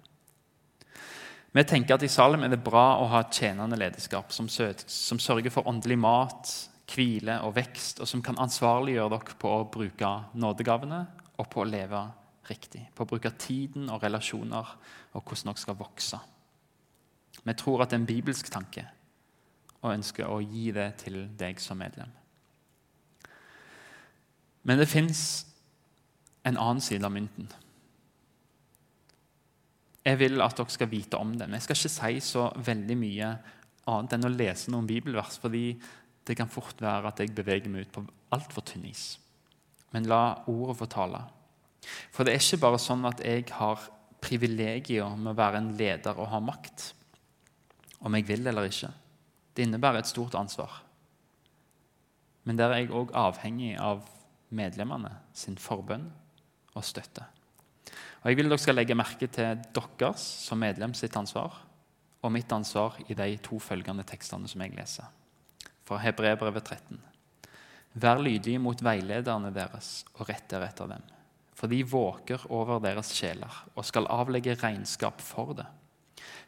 Vi 1.51 1.63
tenker 1.67 1.97
at 1.97 2.05
I 2.07 2.11
Salem 2.11 2.45
er 2.45 2.53
det 2.53 2.61
bra 2.63 3.01
å 3.01 3.09
ha 3.11 3.25
et 3.25 3.35
tjenende 3.35 3.75
lederskap 3.79 4.31
som, 4.31 4.47
som 4.47 5.19
sørger 5.19 5.51
for 5.51 5.67
åndelig 5.67 5.97
mat, 5.99 6.53
hvile 6.91 7.41
og 7.43 7.57
vekst, 7.57 7.99
og 7.99 8.07
som 8.07 8.23
kan 8.23 8.39
ansvarliggjøre 8.39 9.11
dere 9.11 9.35
på 9.41 9.51
å 9.57 9.67
bruke 9.71 10.11
nådegavene 10.39 11.01
og 11.35 11.49
på 11.51 11.63
å 11.63 11.67
leve 11.67 12.05
riktig. 12.49 12.87
På 12.95 13.05
å 13.05 13.11
bruke 13.11 13.33
tiden 13.39 13.89
og 13.91 14.03
relasjoner 14.03 14.75
og 15.13 15.21
hvordan 15.21 15.51
dere 15.51 15.61
skal 15.61 15.79
vokse. 15.79 16.19
Vi 17.41 17.53
tror 17.57 17.83
at 17.83 17.91
det 17.91 17.97
er 17.97 18.03
en 18.03 18.09
bibelsk 18.09 18.51
tanke 18.53 18.85
og 19.81 19.93
ønsker 19.95 20.29
å 20.29 20.41
gi 20.43 20.69
det 20.75 20.89
til 21.01 21.23
deg 21.37 21.61
som 21.61 21.79
medlem. 21.81 22.11
Men 24.67 24.77
det 24.77 24.89
fins 24.91 25.23
en 26.45 26.57
annen 26.57 26.81
side 26.83 27.05
av 27.05 27.13
mynten. 27.13 27.49
Jeg 30.05 30.17
vil 30.17 30.41
at 30.41 30.57
dere 30.57 30.73
skal 30.73 30.89
vite 30.89 31.17
om 31.17 31.33
det. 31.37 31.47
Men 31.47 31.57
jeg 31.57 31.65
skal 31.65 31.79
ikke 31.79 31.95
si 31.95 32.21
så 32.25 32.47
veldig 32.57 32.97
mye 32.97 33.33
annet 33.89 34.15
enn 34.17 34.29
å 34.29 34.33
lese 34.33 34.73
noen 34.73 34.89
bibelvers, 34.89 35.37
fordi 35.41 35.75
det 36.25 36.37
kan 36.37 36.49
fort 36.49 36.81
være 36.81 37.09
at 37.09 37.21
jeg 37.21 37.33
beveger 37.37 37.73
meg 37.73 37.87
ut 37.87 37.93
på 37.95 38.05
altfor 38.33 38.65
tynn 38.65 38.85
is. 38.89 39.15
Men 39.93 40.09
la 40.09 40.43
ordet 40.49 40.77
få 40.79 40.87
tale. 40.89 41.23
For 42.13 42.25
det 42.25 42.35
er 42.35 42.43
ikke 42.43 42.61
bare 42.61 42.79
sånn 42.81 43.05
at 43.09 43.23
jeg 43.25 43.47
har 43.57 43.83
privilegier 44.21 45.17
med 45.17 45.33
å 45.33 45.37
være 45.37 45.61
en 45.61 45.71
leder 45.79 46.17
og 46.19 46.29
ha 46.31 46.39
makt, 46.43 46.91
om 48.05 48.15
jeg 48.17 48.27
vil 48.29 48.47
eller 48.47 48.69
ikke. 48.69 48.91
Det 49.53 49.65
innebærer 49.65 50.01
et 50.01 50.09
stort 50.09 50.37
ansvar. 50.37 50.81
Men 52.45 52.57
der 52.57 52.73
er 52.73 52.83
jeg 52.83 52.93
òg 52.97 53.13
avhengig 53.17 53.75
av 53.81 54.05
medlemmene 54.53 55.11
sin 55.37 55.57
forbønn 55.61 56.07
og 56.73 56.85
støtte. 56.85 57.25
Og 58.21 58.29
Jeg 58.29 58.37
vil 58.37 58.49
dere 58.49 58.61
skal 58.61 58.77
legge 58.77 58.97
merke 58.97 59.27
til 59.27 59.61
deres 59.73 60.23
som 60.45 60.61
medlem 60.61 60.93
sitt 60.97 61.15
ansvar 61.17 61.57
og 62.21 62.33
mitt 62.33 62.51
ansvar 62.53 62.99
i 63.09 63.17
de 63.17 63.37
to 63.41 63.57
følgende 63.59 64.05
tekstene 64.05 64.49
som 64.49 64.61
jeg 64.61 64.75
leser. 64.77 65.07
Fra 65.85 65.97
Hebrebrevet 65.97 66.63
13. 66.63 66.99
Vær 68.01 68.21
lydige 68.21 68.61
mot 68.61 68.77
veilederne 68.77 69.49
deres 69.53 70.03
og 70.13 70.29
rett 70.29 70.45
deretter 70.49 70.93
dem. 70.93 71.01
For 71.61 71.69
de 71.69 71.83
våker 71.85 72.41
over 72.49 72.79
deres 72.81 73.11
sjeler 73.13 73.53
og 73.77 73.85
skal 73.85 74.09
avlegge 74.09 74.55
regnskap 74.57 75.19
for 75.21 75.53
det. 75.59 75.67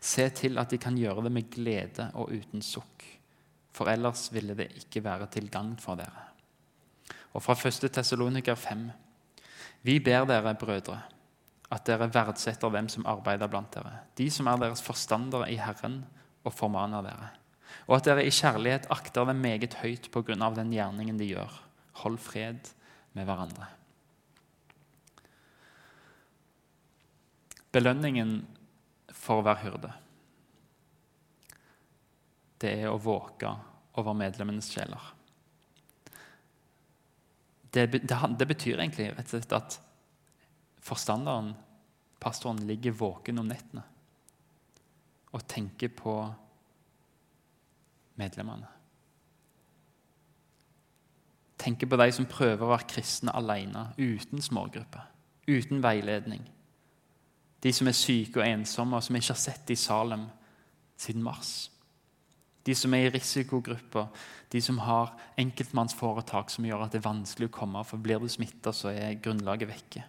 Se 0.02 0.26
til 0.34 0.58
at 0.58 0.72
de 0.74 0.80
kan 0.82 0.98
gjøre 0.98 1.28
det 1.28 1.32
med 1.36 1.52
glede 1.54 2.08
og 2.18 2.32
uten 2.34 2.64
sukk, 2.66 3.06
for 3.74 3.92
ellers 3.94 4.26
ville 4.34 4.56
det 4.58 4.72
ikke 4.82 5.04
være 5.06 5.28
til 5.36 5.52
gagn 5.54 5.76
for 5.78 6.02
dere. 6.02 6.24
Og 7.38 7.46
fra 7.46 7.54
1. 7.54 7.94
Tessaloniker 7.94 8.58
5.: 8.58 8.90
Vi 9.86 10.00
ber 10.00 10.26
dere, 10.26 10.56
brødre, 10.56 10.98
at 11.70 11.86
dere 11.86 12.10
verdsetter 12.10 12.74
dem 12.74 12.90
som 12.90 13.06
arbeider 13.06 13.48
blant 13.48 13.74
dere, 13.74 13.94
de 14.18 14.32
som 14.32 14.50
er 14.50 14.58
deres 14.66 14.82
forstandere 14.82 15.52
i 15.52 15.62
Herren, 15.62 16.06
og 16.44 16.54
formaner 16.54 17.06
dere. 17.06 17.30
Og 17.88 17.98
at 17.98 18.06
dere 18.10 18.26
i 18.26 18.34
kjærlighet 18.34 18.90
akter 18.90 19.30
dem 19.30 19.46
meget 19.46 19.78
høyt 19.86 20.10
på 20.12 20.26
grunn 20.26 20.42
av 20.42 20.58
den 20.58 20.74
gjerningen 20.74 21.22
de 21.22 21.32
gjør. 21.36 21.62
Hold 22.02 22.18
fred 22.18 22.74
med 23.14 23.26
hverandre. 23.30 23.70
Belønningen 27.74 28.36
for 29.14 29.42
å 29.42 29.46
være 29.48 29.64
hyrde, 29.64 29.92
det 32.64 32.72
er 32.84 32.92
å 32.92 33.02
våke 33.02 33.50
over 34.00 34.16
medlemmenes 34.18 34.70
sjeler. 34.72 35.10
Det, 37.74 37.88
det, 37.90 38.20
det 38.38 38.48
betyr 38.48 38.78
egentlig 38.78 39.10
slett 39.26 39.56
at 39.58 39.80
forstanderen, 40.84 41.56
pastoren, 42.22 42.62
ligger 42.70 42.96
våken 42.96 43.42
om 43.42 43.50
nettene 43.50 43.84
og 45.34 45.42
tenker 45.50 45.90
på 45.98 46.14
medlemmene. 48.22 48.70
Tenker 51.58 51.90
på 51.90 51.98
de 51.98 52.10
som 52.14 52.28
prøver 52.30 52.62
å 52.66 52.74
være 52.74 52.90
kristne 52.92 53.34
alene, 53.34 53.88
uten 53.98 54.44
smågrupper, 54.44 55.08
uten 55.50 55.82
veiledning. 55.84 56.44
De 57.64 57.72
som 57.74 57.88
er 57.88 57.96
syke 57.96 58.42
og 58.42 58.48
ensomme, 58.48 58.98
og 58.98 59.04
som 59.04 59.16
ikke 59.16 59.32
har 59.32 59.40
sett 59.40 59.72
i 59.72 59.80
Salem 59.80 60.26
siden 61.00 61.24
mars. 61.24 61.70
De 62.64 62.76
som 62.76 62.94
er 62.96 63.08
i 63.08 63.12
risikogrupper, 63.12 64.08
de 64.52 64.62
som 64.62 64.78
har 64.84 65.14
enkeltmannsforetak 65.40 66.52
som 66.52 66.66
gjør 66.68 66.86
at 66.86 66.94
det 66.94 67.02
er 67.02 67.10
vanskelig 67.10 67.50
å 67.50 67.56
komme, 67.56 67.84
for 67.88 68.04
blir 68.04 68.24
du 68.24 68.30
smitta, 68.32 68.72
så 68.76 68.92
er 68.92 69.20
grunnlaget 69.24 69.72
vekke 69.72 70.04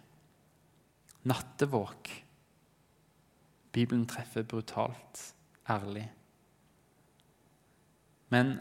nattevåk. 1.25 2.23
Bibelen 3.71 4.05
treffer 4.07 4.43
brutalt, 4.43 5.33
ærlig. 5.69 6.05
Men 8.29 8.59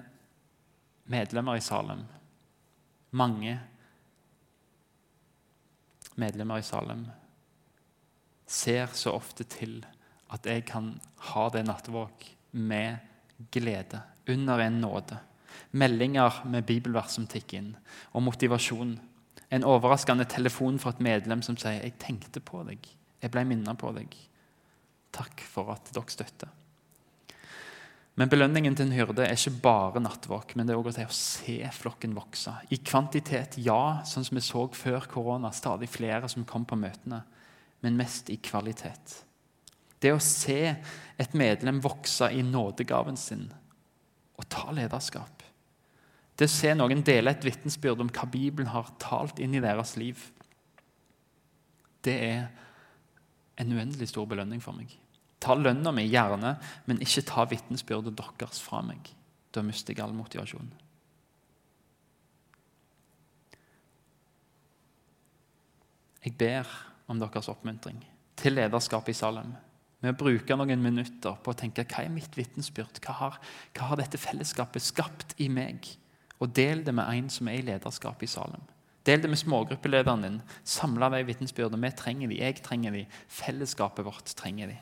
medlemmer 1.05 1.57
i 1.57 1.61
Salem, 1.61 2.05
mange 3.11 3.61
medlemmer 6.17 6.59
i 6.59 6.67
Salem, 6.67 7.07
ser 8.47 8.93
så 8.93 9.15
ofte 9.17 9.47
til 9.49 9.81
at 10.35 10.47
jeg 10.49 10.65
kan 10.69 10.95
ha 11.31 11.49
det 11.53 11.65
nattevåk 11.67 12.27
med 12.53 12.97
glede, 13.53 14.03
under 14.29 14.59
en 14.65 14.81
nåde. 14.81 15.19
Meldinger 15.73 16.43
med 16.49 16.67
bibelvers 16.67 17.17
som 17.17 17.27
tikker 17.27 17.61
inn, 17.61 17.75
og 18.13 18.25
motivasjon 18.31 18.99
En 19.53 19.63
overraskende 19.65 20.25
telefon 20.25 20.79
fra 20.83 20.91
et 20.91 21.01
medlem 21.01 21.43
som 21.43 21.57
sier 21.57 21.83
'Jeg 21.83 21.99
tenkte 21.99 22.41
på 22.41 22.65
deg. 22.67 22.79
Jeg 23.23 23.31
ble 23.31 23.45
minnet 23.45 23.79
på 23.79 23.93
deg. 23.95 24.17
Takk 25.13 25.41
for 25.41 25.71
at 25.71 25.93
dere 25.95 26.11
støtter.' 26.11 26.49
Men 28.17 28.29
belønningen 28.29 28.77
til 28.77 28.87
en 28.87 28.93
hyrde 28.93 29.27
er 29.27 29.35
ikke 29.35 29.63
bare 29.63 30.01
nattvåk, 30.01 30.57
men 30.57 30.67
det 30.67 30.75
er 30.75 30.79
også 30.79 31.07
å 31.07 31.11
se 31.11 31.71
flokken 31.73 32.15
vokse. 32.15 32.53
I 32.71 32.77
kvantitet, 32.77 33.59
ja, 33.59 34.03
sånn 34.07 34.25
som 34.25 34.37
vi 34.37 34.41
så 34.41 34.69
før 34.73 35.09
korona. 35.11 35.51
Stadig 35.51 35.89
flere 35.89 36.29
som 36.29 36.45
kom 36.45 36.65
på 36.65 36.79
møtene. 36.79 37.23
Men 37.85 37.99
mest 38.01 38.31
i 38.33 38.39
kvalitet. 38.41 39.21
Det 40.01 40.13
å 40.13 40.23
se 40.23 40.75
et 41.21 41.37
medlem 41.37 41.81
vokse 41.85 42.31
i 42.33 42.43
nådegaven 42.45 43.17
sin 43.21 43.47
og 44.35 44.49
ta 44.51 44.73
lederskap. 44.75 45.45
Det 46.35 46.49
å 46.49 46.51
se 46.51 46.73
noen 46.75 47.05
dele 47.07 47.31
et 47.31 47.45
vitnesbyrd 47.47 48.03
om 48.03 48.11
hva 48.11 48.27
Bibelen 48.27 48.73
har 48.73 48.91
talt 49.03 49.39
inn 49.43 49.55
i 49.55 49.63
deres 49.63 49.95
liv. 50.01 50.19
Det 52.05 52.15
er 52.27 52.49
en 53.63 53.71
uendelig 53.77 54.11
stor 54.11 54.27
belønning 54.29 54.63
for 54.63 54.75
meg. 54.77 54.91
Ta 55.39 55.55
lønna 55.55 55.93
mi 55.95 56.09
gjerne, 56.09 56.57
men 56.89 57.03
ikke 57.05 57.23
ta 57.29 57.45
vitnesbyrdet 57.49 58.17
deres 58.19 58.59
fra 58.65 58.81
meg. 58.83 59.13
Da 59.55 59.63
mister 59.63 59.95
jeg 59.95 60.03
all 60.03 60.17
motivasjon. 60.17 60.73
Jeg 66.25 66.35
ber 66.41 66.67
om 67.11 67.21
deres 67.21 67.51
oppmuntring 67.53 68.01
til 68.41 68.57
lederskapet 68.57 69.15
i 69.15 69.19
Salem 69.19 69.53
med 70.05 70.13
å 70.13 70.21
bruke 70.21 70.57
noen 70.59 70.83
minutter 70.85 71.37
på 71.41 71.53
å 71.53 71.57
tenke 71.57 71.87
hva 71.89 72.03
er 72.05 72.13
mitt 72.13 72.37
vitnesbyrd? 72.37 73.01
Hva 73.01 73.15
har, 73.23 73.39
hva 73.73 73.87
har 73.89 74.01
dette 74.03 74.21
fellesskapet 74.21 74.85
skapt 74.85 75.33
i 75.41 75.49
meg? 75.49 75.87
Og 76.45 76.51
del 76.53 76.83
det 76.85 76.93
med 76.93 77.09
en 77.09 77.31
som 77.33 77.49
er 77.49 77.63
i 77.63 77.65
lederskap 77.65 78.21
i 78.21 78.29
Salem. 78.29 78.61
Del 79.09 79.23
det 79.23 79.31
med 79.33 79.41
smågruppelederen 79.41 80.27
din. 80.27 80.37
Samle 80.65 81.09
de 81.13 81.23
vitnesbyrdene. 81.29 81.81
Vi 81.89 81.97
trenger 81.97 82.29
de, 82.29 82.41
jeg 82.41 82.61
trenger 82.65 82.93
de, 82.99 83.05
fellesskapet 83.33 84.05
vårt 84.05 84.33
trenger 84.37 84.75
de. 84.75 84.77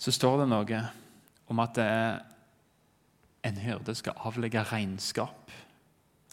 Så 0.00 0.14
står 0.16 0.42
det 0.42 0.48
noe 0.54 0.80
om 1.52 1.60
at 1.62 1.78
en 3.44 3.60
hyrde 3.60 3.94
skal 3.98 4.24
avlegge 4.24 4.64
regnskap 4.72 5.52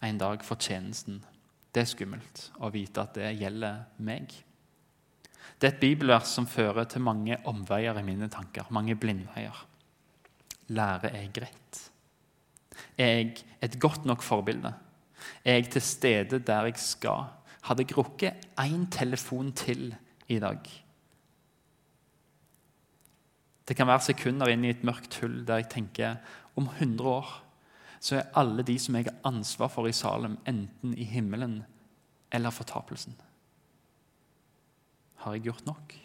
en 0.06 0.22
dag 0.22 0.48
for 0.48 0.56
tjenesten. 0.56 1.20
Det 1.70 1.84
er 1.84 1.90
skummelt 1.90 2.44
å 2.58 2.72
vite 2.74 3.04
at 3.04 3.18
det 3.18 3.34
gjelder 3.38 3.84
meg. 4.06 4.32
Det 5.60 5.68
er 5.68 5.74
et 5.74 5.82
bibelvers 5.82 6.32
som 6.32 6.48
fører 6.50 6.88
til 6.90 7.04
mange 7.06 7.38
omveier 7.50 7.98
i 8.00 8.06
mine 8.06 8.30
tanker. 8.32 8.70
Mange 8.74 8.96
blindveier. 8.98 9.66
Lærer 10.74 11.18
jeg 11.18 11.34
greit? 11.36 11.82
Er 12.98 13.12
jeg 13.18 13.44
et 13.66 13.80
godt 13.82 14.06
nok 14.08 14.24
forbilde? 14.24 14.72
Er 15.44 15.60
jeg 15.60 15.72
til 15.76 15.84
stede 15.84 16.40
der 16.40 16.70
jeg 16.70 16.80
skal? 16.82 17.28
Hadde 17.68 17.84
jeg 17.84 17.98
rukket 17.98 18.50
én 18.62 18.88
telefon 18.92 19.52
til 19.52 19.92
i 20.28 20.40
dag? 20.40 20.64
Det 23.68 23.76
kan 23.78 23.88
være 23.88 24.08
sekunder 24.08 24.50
inn 24.50 24.64
i 24.66 24.72
et 24.74 24.86
mørkt 24.88 25.20
hull 25.22 25.44
der 25.46 25.62
jeg 25.62 25.70
tenker 25.76 26.16
om 26.58 26.66
100 26.72 27.06
år 27.06 27.36
så 28.00 28.20
er 28.20 28.30
alle 28.40 28.64
de 28.64 28.78
som 28.80 28.96
jeg 28.96 29.10
har 29.10 29.18
ansvar 29.28 29.72
for 29.74 29.90
i 29.90 29.96
Salem, 29.96 30.38
enten 30.48 30.96
i 30.96 31.08
himmelen 31.08 31.60
eller 32.32 32.54
fortapelsen. 32.56 33.18
Har 35.24 35.36
jeg 35.36 35.50
gjort 35.50 35.66
nok? 35.68 35.96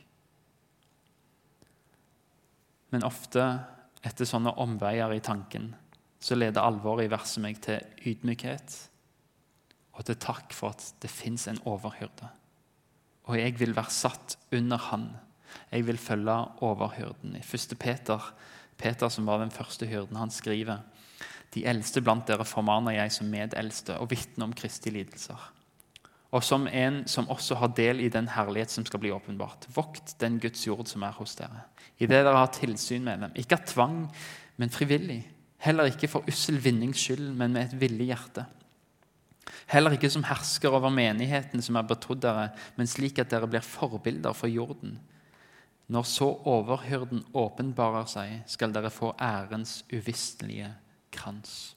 Men 2.95 3.07
ofte, 3.07 3.45
etter 4.07 4.27
sånne 4.29 4.55
omveier 4.63 5.15
i 5.15 5.23
tanken, 5.25 5.73
så 6.23 6.37
leder 6.39 6.65
alvoret 6.65 7.07
i 7.07 7.13
verset 7.13 7.43
meg 7.45 7.61
til 7.63 7.83
ydmykhet 8.07 8.77
og 9.95 10.07
til 10.09 10.19
takk 10.19 10.55
for 10.57 10.75
at 10.75 10.87
det 11.03 11.11
fins 11.13 11.47
en 11.51 11.61
overhyrde. 11.69 12.31
Og 13.31 13.39
jeg 13.39 13.55
vil 13.61 13.75
være 13.77 13.95
satt 13.95 14.37
under 14.53 14.81
han. 14.91 15.07
Jeg 15.71 15.87
vil 15.87 16.01
følge 16.01 16.35
overhyrden. 16.67 17.37
I 17.39 17.43
1. 17.45 17.77
Peter, 17.81 18.33
Peter, 18.77 19.09
som 19.09 19.27
var 19.27 19.41
den 19.41 19.55
første 19.55 19.87
hyrden, 19.87 20.19
han 20.19 20.33
skriver 20.35 20.83
de 21.55 21.65
eldste 21.71 22.03
blant 22.05 22.27
dere 22.29 22.47
formaner 22.49 22.99
jeg 22.99 23.15
som 23.15 23.31
medeldste 23.31 23.99
og 24.03 24.11
vitner 24.11 24.49
om 24.49 24.57
Kristi 24.57 24.93
lidelser 24.95 25.51
og 26.35 26.43
som 26.43 26.67
en 26.67 27.03
som 27.11 27.29
også 27.31 27.57
har 27.61 27.71
del 27.79 28.01
i 28.03 28.11
den 28.11 28.27
herlighet 28.35 28.73
som 28.73 28.85
skal 28.87 29.01
bli 29.03 29.13
åpenbart. 29.15 29.69
Vokt 29.75 30.17
den 30.19 30.41
Guds 30.43 30.65
jord 30.67 30.89
som 30.91 31.05
er 31.07 31.15
hos 31.15 31.37
dere, 31.39 31.63
i 32.03 32.09
det 32.11 32.25
dere 32.25 32.41
har 32.41 32.51
tilsyn 32.55 33.07
med 33.07 33.23
dem. 33.23 33.37
Ikke 33.39 33.55
av 33.61 33.69
tvang, 33.71 34.01
men 34.59 34.75
frivillig. 34.75 35.23
Heller 35.63 35.93
ikke 35.93 36.11
for 36.11 36.27
ussel 36.29 36.59
vinnings 36.61 36.99
skyld, 37.01 37.31
men 37.39 37.55
med 37.55 37.69
et 37.69 37.79
villig 37.79 38.11
hjerte. 38.11 38.49
Heller 39.71 39.95
ikke 39.95 40.11
som 40.11 40.27
hersker 40.27 40.75
over 40.75 40.91
menigheten 40.93 41.63
som 41.63 41.79
er 41.79 41.87
betrodd 41.87 42.25
dere, 42.25 42.49
men 42.75 42.91
slik 42.91 43.21
at 43.23 43.31
dere 43.31 43.49
blir 43.49 43.65
forbilder 43.65 44.35
for 44.35 44.51
jorden. 44.51 44.99
Når 45.87 46.09
så 46.09 46.33
overhyrden 46.51 47.23
åpenbarer 47.37 48.09
seg, 48.11 48.41
skal 48.51 48.75
dere 48.75 48.91
få 48.93 49.13
ærens 49.23 49.83
uvistelige 49.93 50.73
krans. 51.15 51.75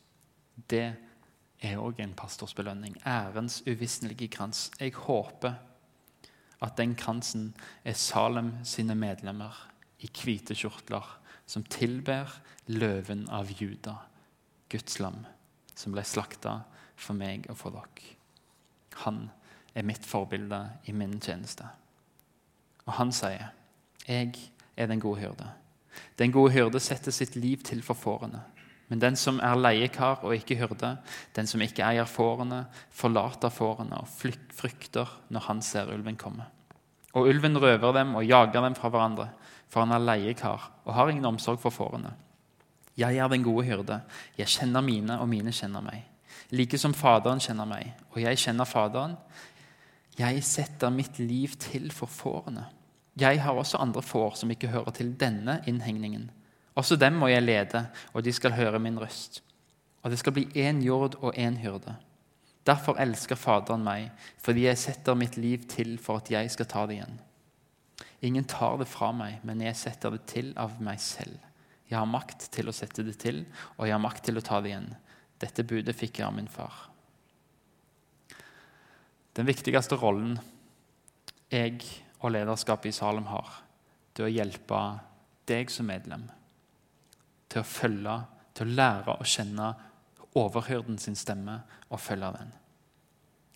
Det 0.69 0.95
er 1.62 1.80
òg 1.82 2.02
en 2.02 2.15
pastors 2.17 2.54
belønning. 2.58 2.97
Ærens 3.06 3.62
uvisnelige 3.67 4.30
krans. 4.34 4.67
Jeg 4.80 4.93
håper 4.93 5.54
at 6.62 6.78
den 6.78 6.95
kransen 6.97 7.54
er 7.86 7.93
Salem 7.93 8.54
sine 8.65 8.95
medlemmer 8.97 9.56
i 10.02 10.10
hvite 10.10 10.56
kjortler 10.58 11.06
som 11.47 11.63
tilber 11.63 12.32
løven 12.67 13.28
av 13.32 13.50
Juda, 13.62 13.95
Guds 14.69 15.00
lam, 15.00 15.23
som 15.76 15.93
ble 15.95 16.04
slakta 16.04 16.60
for 16.97 17.17
meg 17.17 17.47
og 17.52 17.58
for 17.60 17.76
dere. 17.76 18.15
Han 19.06 19.28
er 19.78 19.86
mitt 19.86 20.06
forbilde 20.06 20.60
i 20.89 20.95
min 20.97 21.19
tjeneste. 21.21 21.67
Og 22.88 22.93
han 22.93 23.12
sier, 23.12 23.54
'Jeg 24.08 24.34
er 24.78 24.88
den 24.88 25.00
gode 25.00 25.21
hyrde'. 25.21 25.52
Den 26.17 26.32
gode 26.32 26.54
hyrde 26.54 26.80
setter 26.80 27.12
sitt 27.12 27.36
liv 27.36 27.58
til 27.58 27.82
for 27.82 27.93
fårene. 27.93 28.41
Men 28.88 29.02
den 29.04 29.17
som 29.19 29.41
er 29.43 29.60
leiekar 29.60 30.23
og 30.23 30.36
ikke 30.36 30.56
hyrde, 30.62 30.93
den 31.36 31.50
som 31.50 31.62
ikke 31.63 31.84
eier 31.84 32.08
fårene, 32.08 32.63
forlater 32.95 33.52
fårene 33.52 34.00
og 34.00 34.08
frykter 34.08 35.12
når 35.34 35.47
han 35.50 35.63
ser 35.65 35.91
ulven 35.91 36.19
komme. 36.19 36.45
Og 37.17 37.28
ulven 37.28 37.58
røver 37.60 37.95
dem 37.97 38.15
og 38.15 38.28
jager 38.28 38.63
dem 38.63 38.78
fra 38.78 38.91
hverandre, 38.93 39.28
for 39.67 39.84
han 39.84 39.95
er 39.95 40.06
leiekar 40.06 40.69
og 40.86 40.93
har 40.95 41.12
ingen 41.12 41.28
omsorg 41.28 41.60
for 41.60 41.73
fårene. 41.73 42.13
Jeg 42.97 43.19
er 43.19 43.28
den 43.30 43.43
gode 43.45 43.65
hyrde, 43.67 44.00
jeg 44.38 44.50
kjenner 44.50 44.82
mine, 44.82 45.19
og 45.19 45.28
mine 45.30 45.52
kjenner 45.54 45.84
meg. 45.86 46.06
Like 46.52 46.80
som 46.80 46.95
Faderen 46.95 47.41
kjenner 47.43 47.67
meg, 47.69 47.91
og 48.13 48.21
jeg 48.23 48.39
kjenner 48.39 48.65
Faderen. 48.65 49.17
Jeg 50.17 50.41
setter 50.47 50.89
mitt 50.89 51.19
liv 51.19 51.54
til 51.62 51.91
for 51.93 52.10
fårene. 52.10 52.65
Jeg 53.19 53.41
har 53.41 53.58
også 53.58 53.82
andre 53.82 54.02
får 54.02 54.39
som 54.39 54.52
ikke 54.54 54.71
hører 54.71 54.95
til 54.97 55.12
denne 55.19 55.60
innhegningen. 55.67 56.30
Også 56.78 56.96
dem 57.00 57.18
må 57.18 57.30
jeg 57.32 57.42
lede, 57.42 57.88
og 58.13 58.24
de 58.24 58.34
skal 58.34 58.54
høre 58.54 58.80
min 58.80 59.00
røst. 59.02 59.42
Og 60.06 60.12
det 60.13 60.20
skal 60.22 60.36
bli 60.36 60.46
én 60.62 60.84
jord 60.86 61.18
og 61.24 61.34
én 61.34 61.58
hyrde. 61.63 61.96
Derfor 62.68 63.00
elsker 63.02 63.40
Faderen 63.40 63.86
meg, 63.86 64.12
fordi 64.44 64.68
jeg 64.68 64.78
setter 64.78 65.18
mitt 65.18 65.38
liv 65.40 65.66
til 65.72 65.96
for 66.04 66.22
at 66.22 66.30
jeg 66.32 66.52
skal 66.54 66.70
ta 66.70 66.86
det 66.86 67.00
igjen. 67.00 67.18
Ingen 68.28 68.46
tar 68.46 68.78
det 68.78 68.90
fra 68.92 69.10
meg, 69.16 69.40
men 69.48 69.62
jeg 69.63 69.78
setter 69.80 70.13
det 70.13 70.26
til 70.30 70.52
av 70.60 70.78
meg 70.84 71.02
selv. 71.02 71.40
Jeg 71.88 71.98
har 71.98 72.10
makt 72.10 72.50
til 72.54 72.70
å 72.70 72.76
sette 72.76 73.06
det 73.08 73.16
til, 73.24 73.46
og 73.78 73.88
jeg 73.88 73.96
har 73.96 74.04
makt 74.04 74.26
til 74.28 74.38
å 74.38 74.44
ta 74.44 74.62
det 74.62 74.74
igjen. 74.74 74.90
Dette 75.42 75.66
budet 75.66 75.96
fikk 75.96 76.20
jeg 76.20 76.28
av 76.28 76.36
min 76.36 76.52
far. 76.52 76.76
Den 79.38 79.48
viktigste 79.48 79.98
rollen 80.02 80.36
jeg 81.54 81.80
og 82.20 82.34
lederskapet 82.34 82.92
i 82.92 82.98
Salem 82.98 83.30
har, 83.32 83.62
det 84.13 84.26
er 84.26 84.30
å 84.30 84.36
hjelpe 84.36 84.82
deg 85.48 85.72
som 85.72 85.88
medlem 85.88 86.28
til 87.49 87.62
å 87.62 87.67
følge, 87.67 88.17
til 88.57 88.67
å 88.67 88.77
lære 88.79 89.15
å 89.17 89.27
kjenne 89.27 89.71
overhyrden 90.38 90.97
sin 91.01 91.15
stemme 91.17 91.62
og 91.89 92.01
følge 92.01 92.33
den. 92.38 92.51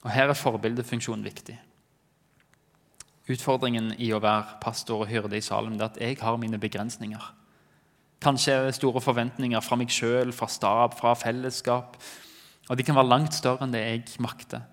Og 0.02 0.10
Her 0.12 0.32
er 0.32 0.38
forbildefunksjonen 0.38 1.26
viktig. 1.26 1.58
Utfordringen 3.30 3.94
i 4.02 4.10
å 4.14 4.22
være 4.22 4.58
pastor 4.64 5.04
og 5.04 5.12
hyrde 5.12 5.38
i 5.38 5.46
Salem 5.46 5.78
er 5.78 5.88
at 5.92 6.00
jeg 6.02 6.18
har 6.22 6.40
mine 6.42 6.60
begrensninger. 6.60 7.22
Kanskje 8.22 8.58
det 8.66 8.76
store 8.78 9.02
forventninger 9.02 9.62
fra 9.66 9.78
meg 9.78 9.94
sjøl, 9.94 10.34
fra 10.34 10.50
stab, 10.50 10.98
fra 10.98 11.14
fellesskap. 11.18 11.98
Og 12.70 12.78
de 12.78 12.86
kan 12.86 12.98
være 12.98 13.10
langt 13.10 13.38
større 13.38 13.66
enn 13.66 13.74
det 13.74 13.82
jeg 13.82 14.22
makter. 14.22 14.66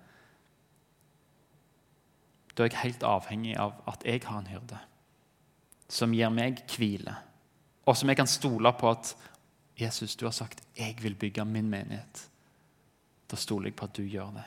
Da 2.53 2.65
er 2.65 2.71
jeg 2.73 2.83
helt 2.83 3.05
avhengig 3.07 3.55
av 3.57 3.77
at 3.87 4.03
jeg 4.05 4.25
har 4.25 4.41
en 4.41 4.51
hyrde 4.51 4.81
som 5.89 6.11
gir 6.13 6.29
meg 6.29 6.59
hvile 6.69 7.15
og 7.89 7.97
som 7.97 8.11
jeg 8.11 8.19
kan 8.19 8.29
stole 8.29 8.71
på 8.77 8.91
at 8.91 9.15
Jesus, 9.79 10.15
du 10.15 10.25
har 10.25 10.31
sagt 10.31 10.61
'jeg 10.77 10.95
vil 11.01 11.15
bygge 11.15 11.45
min 11.45 11.73
menighet'. 11.73 12.27
Da 13.31 13.35
stoler 13.35 13.67
jeg 13.67 13.75
på 13.75 13.85
at 13.85 13.93
du 13.93 14.03
gjør 14.03 14.33
det. 14.33 14.43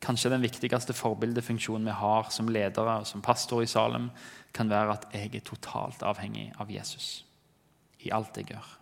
Kanskje 0.00 0.30
den 0.30 0.42
viktigste 0.42 0.92
forbildefunksjonen 0.92 1.86
vi 1.86 1.92
har 1.92 2.30
som 2.30 2.48
ledere 2.48 2.98
og 3.00 3.06
som 3.06 3.22
pastor 3.22 3.62
i 3.62 3.66
Salem, 3.66 4.10
kan 4.52 4.70
være 4.70 4.92
at 4.92 5.06
jeg 5.12 5.34
er 5.34 5.40
totalt 5.40 6.02
avhengig 6.02 6.52
av 6.58 6.70
Jesus 6.70 7.24
i 8.00 8.10
alt 8.10 8.36
jeg 8.36 8.46
gjør. 8.46 8.78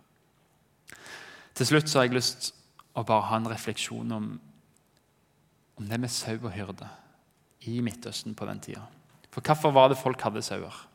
Til 1.55 1.65
slutt 1.65 1.89
så 1.89 1.99
har 1.99 2.05
jeg 2.05 2.13
lyst 2.15 2.53
å 2.95 3.03
bare 3.03 3.21
ha 3.21 3.35
en 3.35 3.49
refleksjon 3.49 4.11
om 4.11 4.39
om 5.77 5.89
det 5.89 5.99
med 5.99 6.11
sau 6.11 6.37
og 6.37 6.51
hyrde 6.55 6.87
i 7.67 7.81
Midtøsten 7.83 8.35
på 8.35 8.45
den 8.45 8.59
tida. 8.59 8.85
For 9.31 9.41
hvorfor 9.41 9.73
var 9.75 9.89
det 9.91 9.97
folk 9.99 10.21
hadde 10.21 10.41
sauer? 10.41 10.87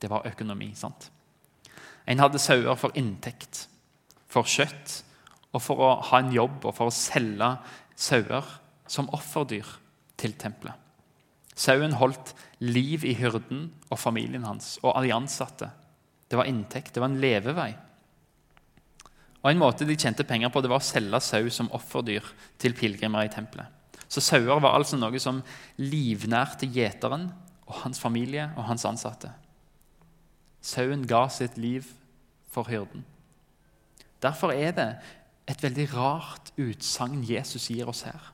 Det 0.00 0.10
var 0.10 0.26
økonomi. 0.26 0.74
sant? 0.74 1.10
En 2.08 2.22
hadde 2.22 2.40
sauer 2.40 2.78
for 2.80 2.94
inntekt, 2.96 3.66
for 4.28 4.48
kjøtt 4.48 5.02
og 5.52 5.62
for 5.64 5.80
å 5.84 5.90
ha 6.10 6.20
en 6.22 6.32
jobb 6.32 6.64
og 6.64 6.74
for 6.76 6.88
å 6.88 6.94
selge 6.94 7.54
sauer 7.98 8.46
som 8.88 9.10
offerdyr 9.16 9.68
til 10.20 10.34
tempelet. 10.40 10.76
Sauen 11.58 11.96
holdt 11.98 12.34
liv 12.62 13.04
i 13.04 13.16
hyrden 13.18 13.66
og 13.90 13.98
familien 13.98 14.46
hans 14.46 14.76
og 14.84 14.94
alle 14.94 15.16
ansatte. 15.16 15.70
Det 16.30 16.38
var 16.38 16.48
inntekt, 16.48 16.94
det 16.94 17.02
var 17.02 17.10
en 17.10 17.20
levevei. 17.20 17.72
Og 19.42 19.50
En 19.50 19.58
måte 19.58 19.86
de 19.86 19.96
tjente 19.96 20.26
penger 20.26 20.50
på, 20.50 20.60
det 20.60 20.70
var 20.70 20.82
å 20.82 20.86
selge 20.86 21.20
sau 21.22 21.50
som 21.50 21.70
offerdyr 21.74 22.24
til 22.58 22.74
pilegrimer 22.74 23.26
i 23.26 23.32
tempelet. 23.32 23.66
Så 24.08 24.22
sauer 24.24 24.60
var 24.60 24.74
altså 24.74 24.96
noe 24.96 25.18
som 25.20 25.42
livnærte 25.78 26.66
gjeteren 26.72 27.28
og 27.68 27.82
hans 27.82 28.00
familie 28.00 28.48
og 28.56 28.64
hans 28.70 28.86
ansatte. 28.88 29.30
Sauen 30.68 31.06
ga 31.08 31.26
sitt 31.32 31.56
liv 31.56 31.86
for 32.52 32.68
hyrden. 32.68 33.04
Derfor 34.22 34.52
er 34.52 34.74
det 34.76 34.88
et 35.48 35.62
veldig 35.62 35.86
rart 35.94 36.52
utsagn 36.60 37.22
Jesus 37.24 37.70
gir 37.72 37.88
oss 37.88 38.04
her. 38.04 38.32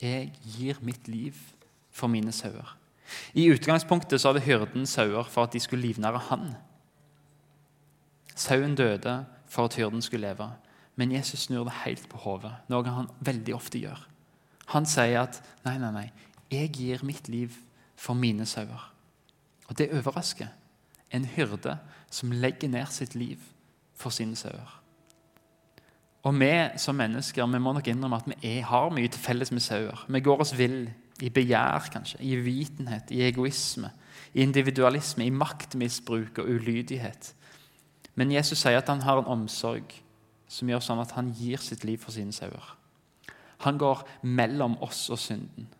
Jeg 0.00 0.32
gir 0.56 0.80
mitt 0.80 1.08
liv 1.08 1.36
for 1.92 2.08
mine 2.08 2.32
sauer. 2.32 2.76
I 3.34 3.48
utgangspunktet 3.52 4.20
så 4.20 4.32
hadde 4.32 4.44
hyrden 4.44 4.86
sauer 4.88 5.28
for 5.28 5.46
at 5.46 5.52
de 5.52 5.60
skulle 5.60 5.86
livnære 5.86 6.22
han. 6.30 6.54
Sauen 8.34 8.74
døde 8.76 9.24
for 9.48 9.68
at 9.68 9.76
hyrden 9.76 10.02
skulle 10.02 10.28
leve. 10.28 10.50
Men 10.96 11.12
Jesus 11.12 11.40
snur 11.40 11.64
det 11.64 11.76
helt 11.84 12.08
på 12.08 12.16
hodet, 12.24 12.54
noe 12.72 12.88
han 12.88 13.10
veldig 13.20 13.54
ofte 13.54 13.80
gjør. 13.82 14.00
Han 14.72 14.88
sier 14.88 15.26
at 15.26 15.42
nei, 15.66 15.76
nei, 15.78 15.90
nei, 15.92 16.06
jeg 16.50 16.72
gir 16.72 17.04
mitt 17.04 17.28
liv 17.28 17.52
for 18.00 18.16
mine 18.16 18.46
sauer. 18.48 18.92
Og 19.68 19.76
det 19.78 19.90
overrasker. 19.92 20.48
En 21.14 21.24
hyrde 21.24 21.78
som 22.10 22.32
legger 22.32 22.68
ned 22.68 22.86
sitt 22.90 23.14
liv 23.14 23.38
for 23.94 24.10
sine 24.10 24.36
sauer. 24.36 24.82
Og 26.26 26.34
vi 26.40 26.52
som 26.82 26.96
mennesker 26.98 27.46
vi 27.46 27.58
må 27.62 27.72
nok 27.72 27.88
innrømme 27.88 28.18
at 28.18 28.30
vi 28.30 28.56
har 28.66 28.90
mye 28.90 29.08
til 29.08 29.22
felles 29.22 29.52
med 29.54 29.62
sauer. 29.62 30.06
Vi 30.08 30.20
går 30.20 30.42
oss 30.42 30.56
vill 30.58 30.88
i 31.22 31.30
begjær, 31.30 31.86
kanskje, 31.92 32.18
i 32.20 32.34
vitenhet, 32.36 33.10
i 33.14 33.22
egoisme, 33.24 33.90
i 34.34 34.42
individualisme, 34.42 35.24
i 35.24 35.30
maktmisbruk 35.30 36.42
og 36.42 36.50
ulydighet. 36.50 37.30
Men 38.16 38.32
Jesus 38.32 38.58
sier 38.58 38.80
at 38.80 38.90
han 38.90 39.04
har 39.06 39.22
en 39.22 39.30
omsorg 39.36 39.94
som 40.48 40.68
gjør 40.68 40.82
sånn 40.82 41.02
at 41.02 41.14
han 41.16 41.30
gir 41.36 41.62
sitt 41.62 41.84
liv 41.86 42.02
for 42.02 42.14
sine 42.14 42.34
sauer. 42.34 42.74
Han 43.64 43.78
går 43.80 44.02
mellom 44.22 44.76
oss 44.84 45.06
og 45.14 45.20
synden. 45.20 45.70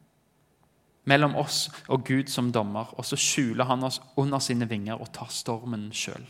Mellom 1.06 1.36
oss 1.38 1.66
og 1.88 2.04
Gud 2.06 2.30
som 2.32 2.50
dommer. 2.52 2.90
Og 2.98 3.06
så 3.06 3.18
skjuler 3.18 3.68
han 3.68 3.84
oss 3.86 4.00
under 4.18 4.42
sine 4.42 4.68
vinger 4.68 4.98
og 4.98 5.12
tar 5.14 5.30
stormen 5.30 5.88
sjøl. 5.94 6.26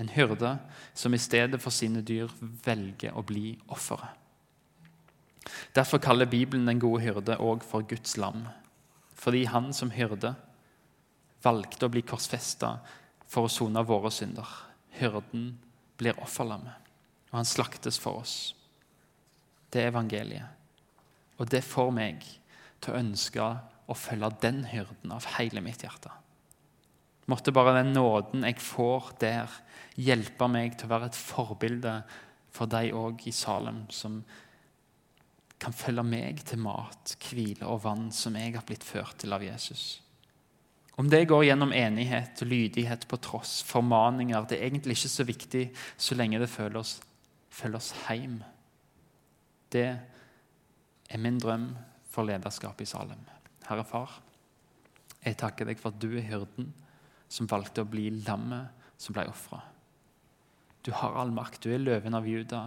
En 0.00 0.08
hyrde 0.08 0.54
som 0.94 1.14
i 1.14 1.20
stedet 1.20 1.60
for 1.60 1.74
sine 1.74 2.00
dyr 2.06 2.30
velger 2.64 3.16
å 3.16 3.24
bli 3.26 3.58
offeret. 3.68 4.16
Derfor 5.74 5.98
kaller 5.98 6.30
Bibelen 6.30 6.66
den 6.68 6.80
gode 6.80 7.02
hyrde 7.02 7.36
òg 7.42 7.64
for 7.66 7.84
Guds 7.86 8.16
lam. 8.20 8.46
Fordi 9.14 9.44
han 9.44 9.72
som 9.76 9.92
hyrde 9.92 10.34
valgte 11.44 11.88
å 11.88 11.92
bli 11.92 12.02
korsfesta 12.06 12.78
for 13.30 13.46
å 13.46 13.52
sone 13.52 13.82
våre 13.86 14.12
synder. 14.14 14.48
Hyrden 14.96 15.52
blir 16.00 16.18
offerlammet, 16.22 16.74
og 17.30 17.38
han 17.40 17.48
slaktes 17.48 17.98
for 18.00 18.22
oss. 18.22 18.54
Det 19.70 19.84
er 19.84 19.92
evangeliet. 19.92 20.56
Og 21.38 21.48
det 21.48 21.62
får 21.64 21.92
meg 21.94 22.24
til 22.80 22.94
å 22.94 23.00
ønske 23.00 23.46
å 23.90 23.96
følge 23.98 24.30
den 24.42 24.64
hyrden 24.70 25.14
av 25.14 25.26
hele 25.36 25.62
mitt 25.64 25.82
hjerte. 25.84 26.12
Måtte 27.30 27.54
bare 27.54 27.76
den 27.78 27.92
nåden 27.94 28.46
jeg 28.46 28.58
får 28.62 29.14
der, 29.22 29.56
hjelpe 30.00 30.48
meg 30.50 30.78
til 30.78 30.88
å 30.88 30.94
være 30.94 31.10
et 31.10 31.18
forbilde 31.18 31.96
for 32.54 32.70
deg 32.70 32.94
òg 32.96 33.26
i 33.28 33.34
Salem, 33.34 33.84
som 33.92 34.22
kan 35.60 35.74
følge 35.76 36.04
meg 36.06 36.40
til 36.48 36.62
mat, 36.64 37.14
hvile 37.20 37.68
og 37.68 37.82
vann 37.84 38.08
som 38.14 38.38
jeg 38.38 38.54
har 38.56 38.64
blitt 38.66 38.86
ført 38.86 39.20
til 39.20 39.36
av 39.36 39.44
Jesus. 39.44 40.00
Om 41.00 41.08
det 41.12 41.26
går 41.30 41.46
gjennom 41.46 41.74
enighet, 41.76 42.40
lydighet 42.44 43.06
på 43.08 43.16
tross, 43.24 43.60
formaninger 43.64 44.48
Det 44.48 44.58
er 44.58 44.66
egentlig 44.66 44.98
ikke 44.98 45.12
så 45.12 45.24
viktig 45.24 45.62
så 45.96 46.16
lenge 46.16 46.40
det 46.40 46.50
følger 46.50 46.80
oss, 46.80 46.98
følger 47.48 47.78
oss 47.78 47.92
hjem. 48.08 48.40
Det 49.70 49.86
er 51.10 51.22
min 51.22 51.38
drøm 51.40 51.70
for 52.10 52.26
lederskapet 52.26 52.86
i 52.86 52.90
Salem. 52.90 53.22
Herre 53.68 53.86
Far, 53.86 54.18
jeg 55.20 55.38
takker 55.38 55.68
deg 55.68 55.80
for 55.80 55.92
at 55.92 56.00
du 56.02 56.14
er 56.16 56.26
hyrden 56.26 56.70
som 57.30 57.48
valgte 57.50 57.84
å 57.84 57.88
bli 57.88 58.08
lammet 58.24 58.80
som 59.00 59.14
ble 59.16 59.26
ofra. 59.30 59.60
Du 60.82 60.92
har 60.96 61.16
all 61.20 61.32
makt. 61.32 61.62
Du 61.62 61.72
er 61.74 61.82
løven 61.82 62.16
av 62.16 62.26
Juda, 62.28 62.62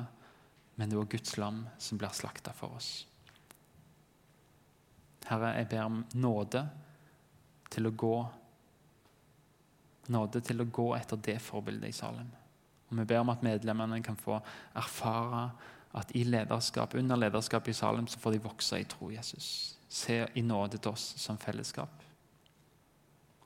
men 0.78 0.90
du 0.90 1.00
er 1.00 1.10
Guds 1.10 1.36
lam 1.42 1.64
som 1.82 2.00
blir 2.00 2.14
slakta 2.14 2.54
for 2.56 2.78
oss. 2.78 2.92
Herre, 5.28 5.54
jeg 5.58 5.70
ber 5.72 5.86
om 5.88 6.02
nåde 6.20 6.66
til 7.74 7.90
å 7.90 7.98
gå 7.98 8.16
Nåde 10.12 10.42
til 10.44 10.60
å 10.60 10.66
gå 10.68 10.90
etter 10.98 11.16
det 11.24 11.38
forbildet 11.40 11.94
i 11.94 11.96
Salem. 11.96 12.28
Og 12.90 12.98
Vi 12.98 13.06
ber 13.08 13.22
om 13.22 13.30
at 13.32 13.46
medlemmene 13.46 14.02
kan 14.04 14.18
få 14.20 14.36
erfare 14.76 15.46
at 15.94 16.12
i 16.18 16.24
lederskap, 16.26 16.96
under 16.96 17.20
lederskap 17.20 17.68
i 17.68 17.74
Salem 17.74 18.08
så 18.08 18.20
får 18.20 18.32
de 18.36 18.44
vokse 18.44 18.80
i 18.82 18.86
tro 18.90 19.12
Jesus. 19.14 19.78
Se 19.90 20.24
i 20.34 20.42
nåde 20.42 20.80
til 20.82 20.94
oss 20.94 21.14
som 21.22 21.38
fellesskap. 21.38 22.02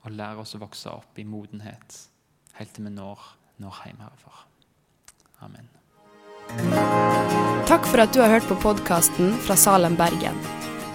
Og 0.04 0.14
lære 0.14 0.44
oss 0.44 0.56
å 0.56 0.62
vokse 0.62 0.88
opp 0.88 1.18
i 1.20 1.26
modenhet 1.28 1.98
helt 2.58 2.72
til 2.74 2.88
vi 2.88 2.94
når, 2.94 3.26
når 3.62 3.82
hjem 3.84 4.00
herfra. 4.02 4.44
Amen. 5.44 5.68
Takk 7.68 7.84
for 7.86 8.00
at 8.02 8.14
du 8.14 8.22
har 8.22 8.32
hørt 8.32 8.48
på 8.48 8.56
podkasten 8.62 9.34
fra 9.44 9.56
Salem, 9.58 9.98
Bergen. 9.98 10.38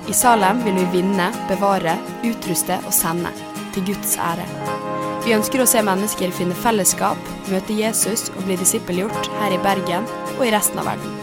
I 0.09 0.15
Salem 0.17 0.63
vil 0.65 0.75
vi 0.81 0.89
vinne, 0.97 1.29
bevare, 1.47 1.95
utruste 2.25 2.79
og 2.83 2.91
sende, 2.95 3.31
til 3.75 3.85
Guds 3.93 4.17
ære. 4.17 4.47
Vi 5.23 5.35
ønsker 5.37 5.63
å 5.63 5.69
se 5.69 5.83
mennesker 5.85 6.33
finne 6.35 6.57
fellesskap, 6.65 7.29
møte 7.53 7.77
Jesus 7.77 8.27
og 8.33 8.43
bli 8.49 8.59
disippelgjort 8.59 9.31
her 9.39 9.55
i 9.55 9.61
Bergen 9.63 10.09
og 10.35 10.47
i 10.49 10.51
resten 10.51 10.81
av 10.83 10.91
verden. 10.91 11.22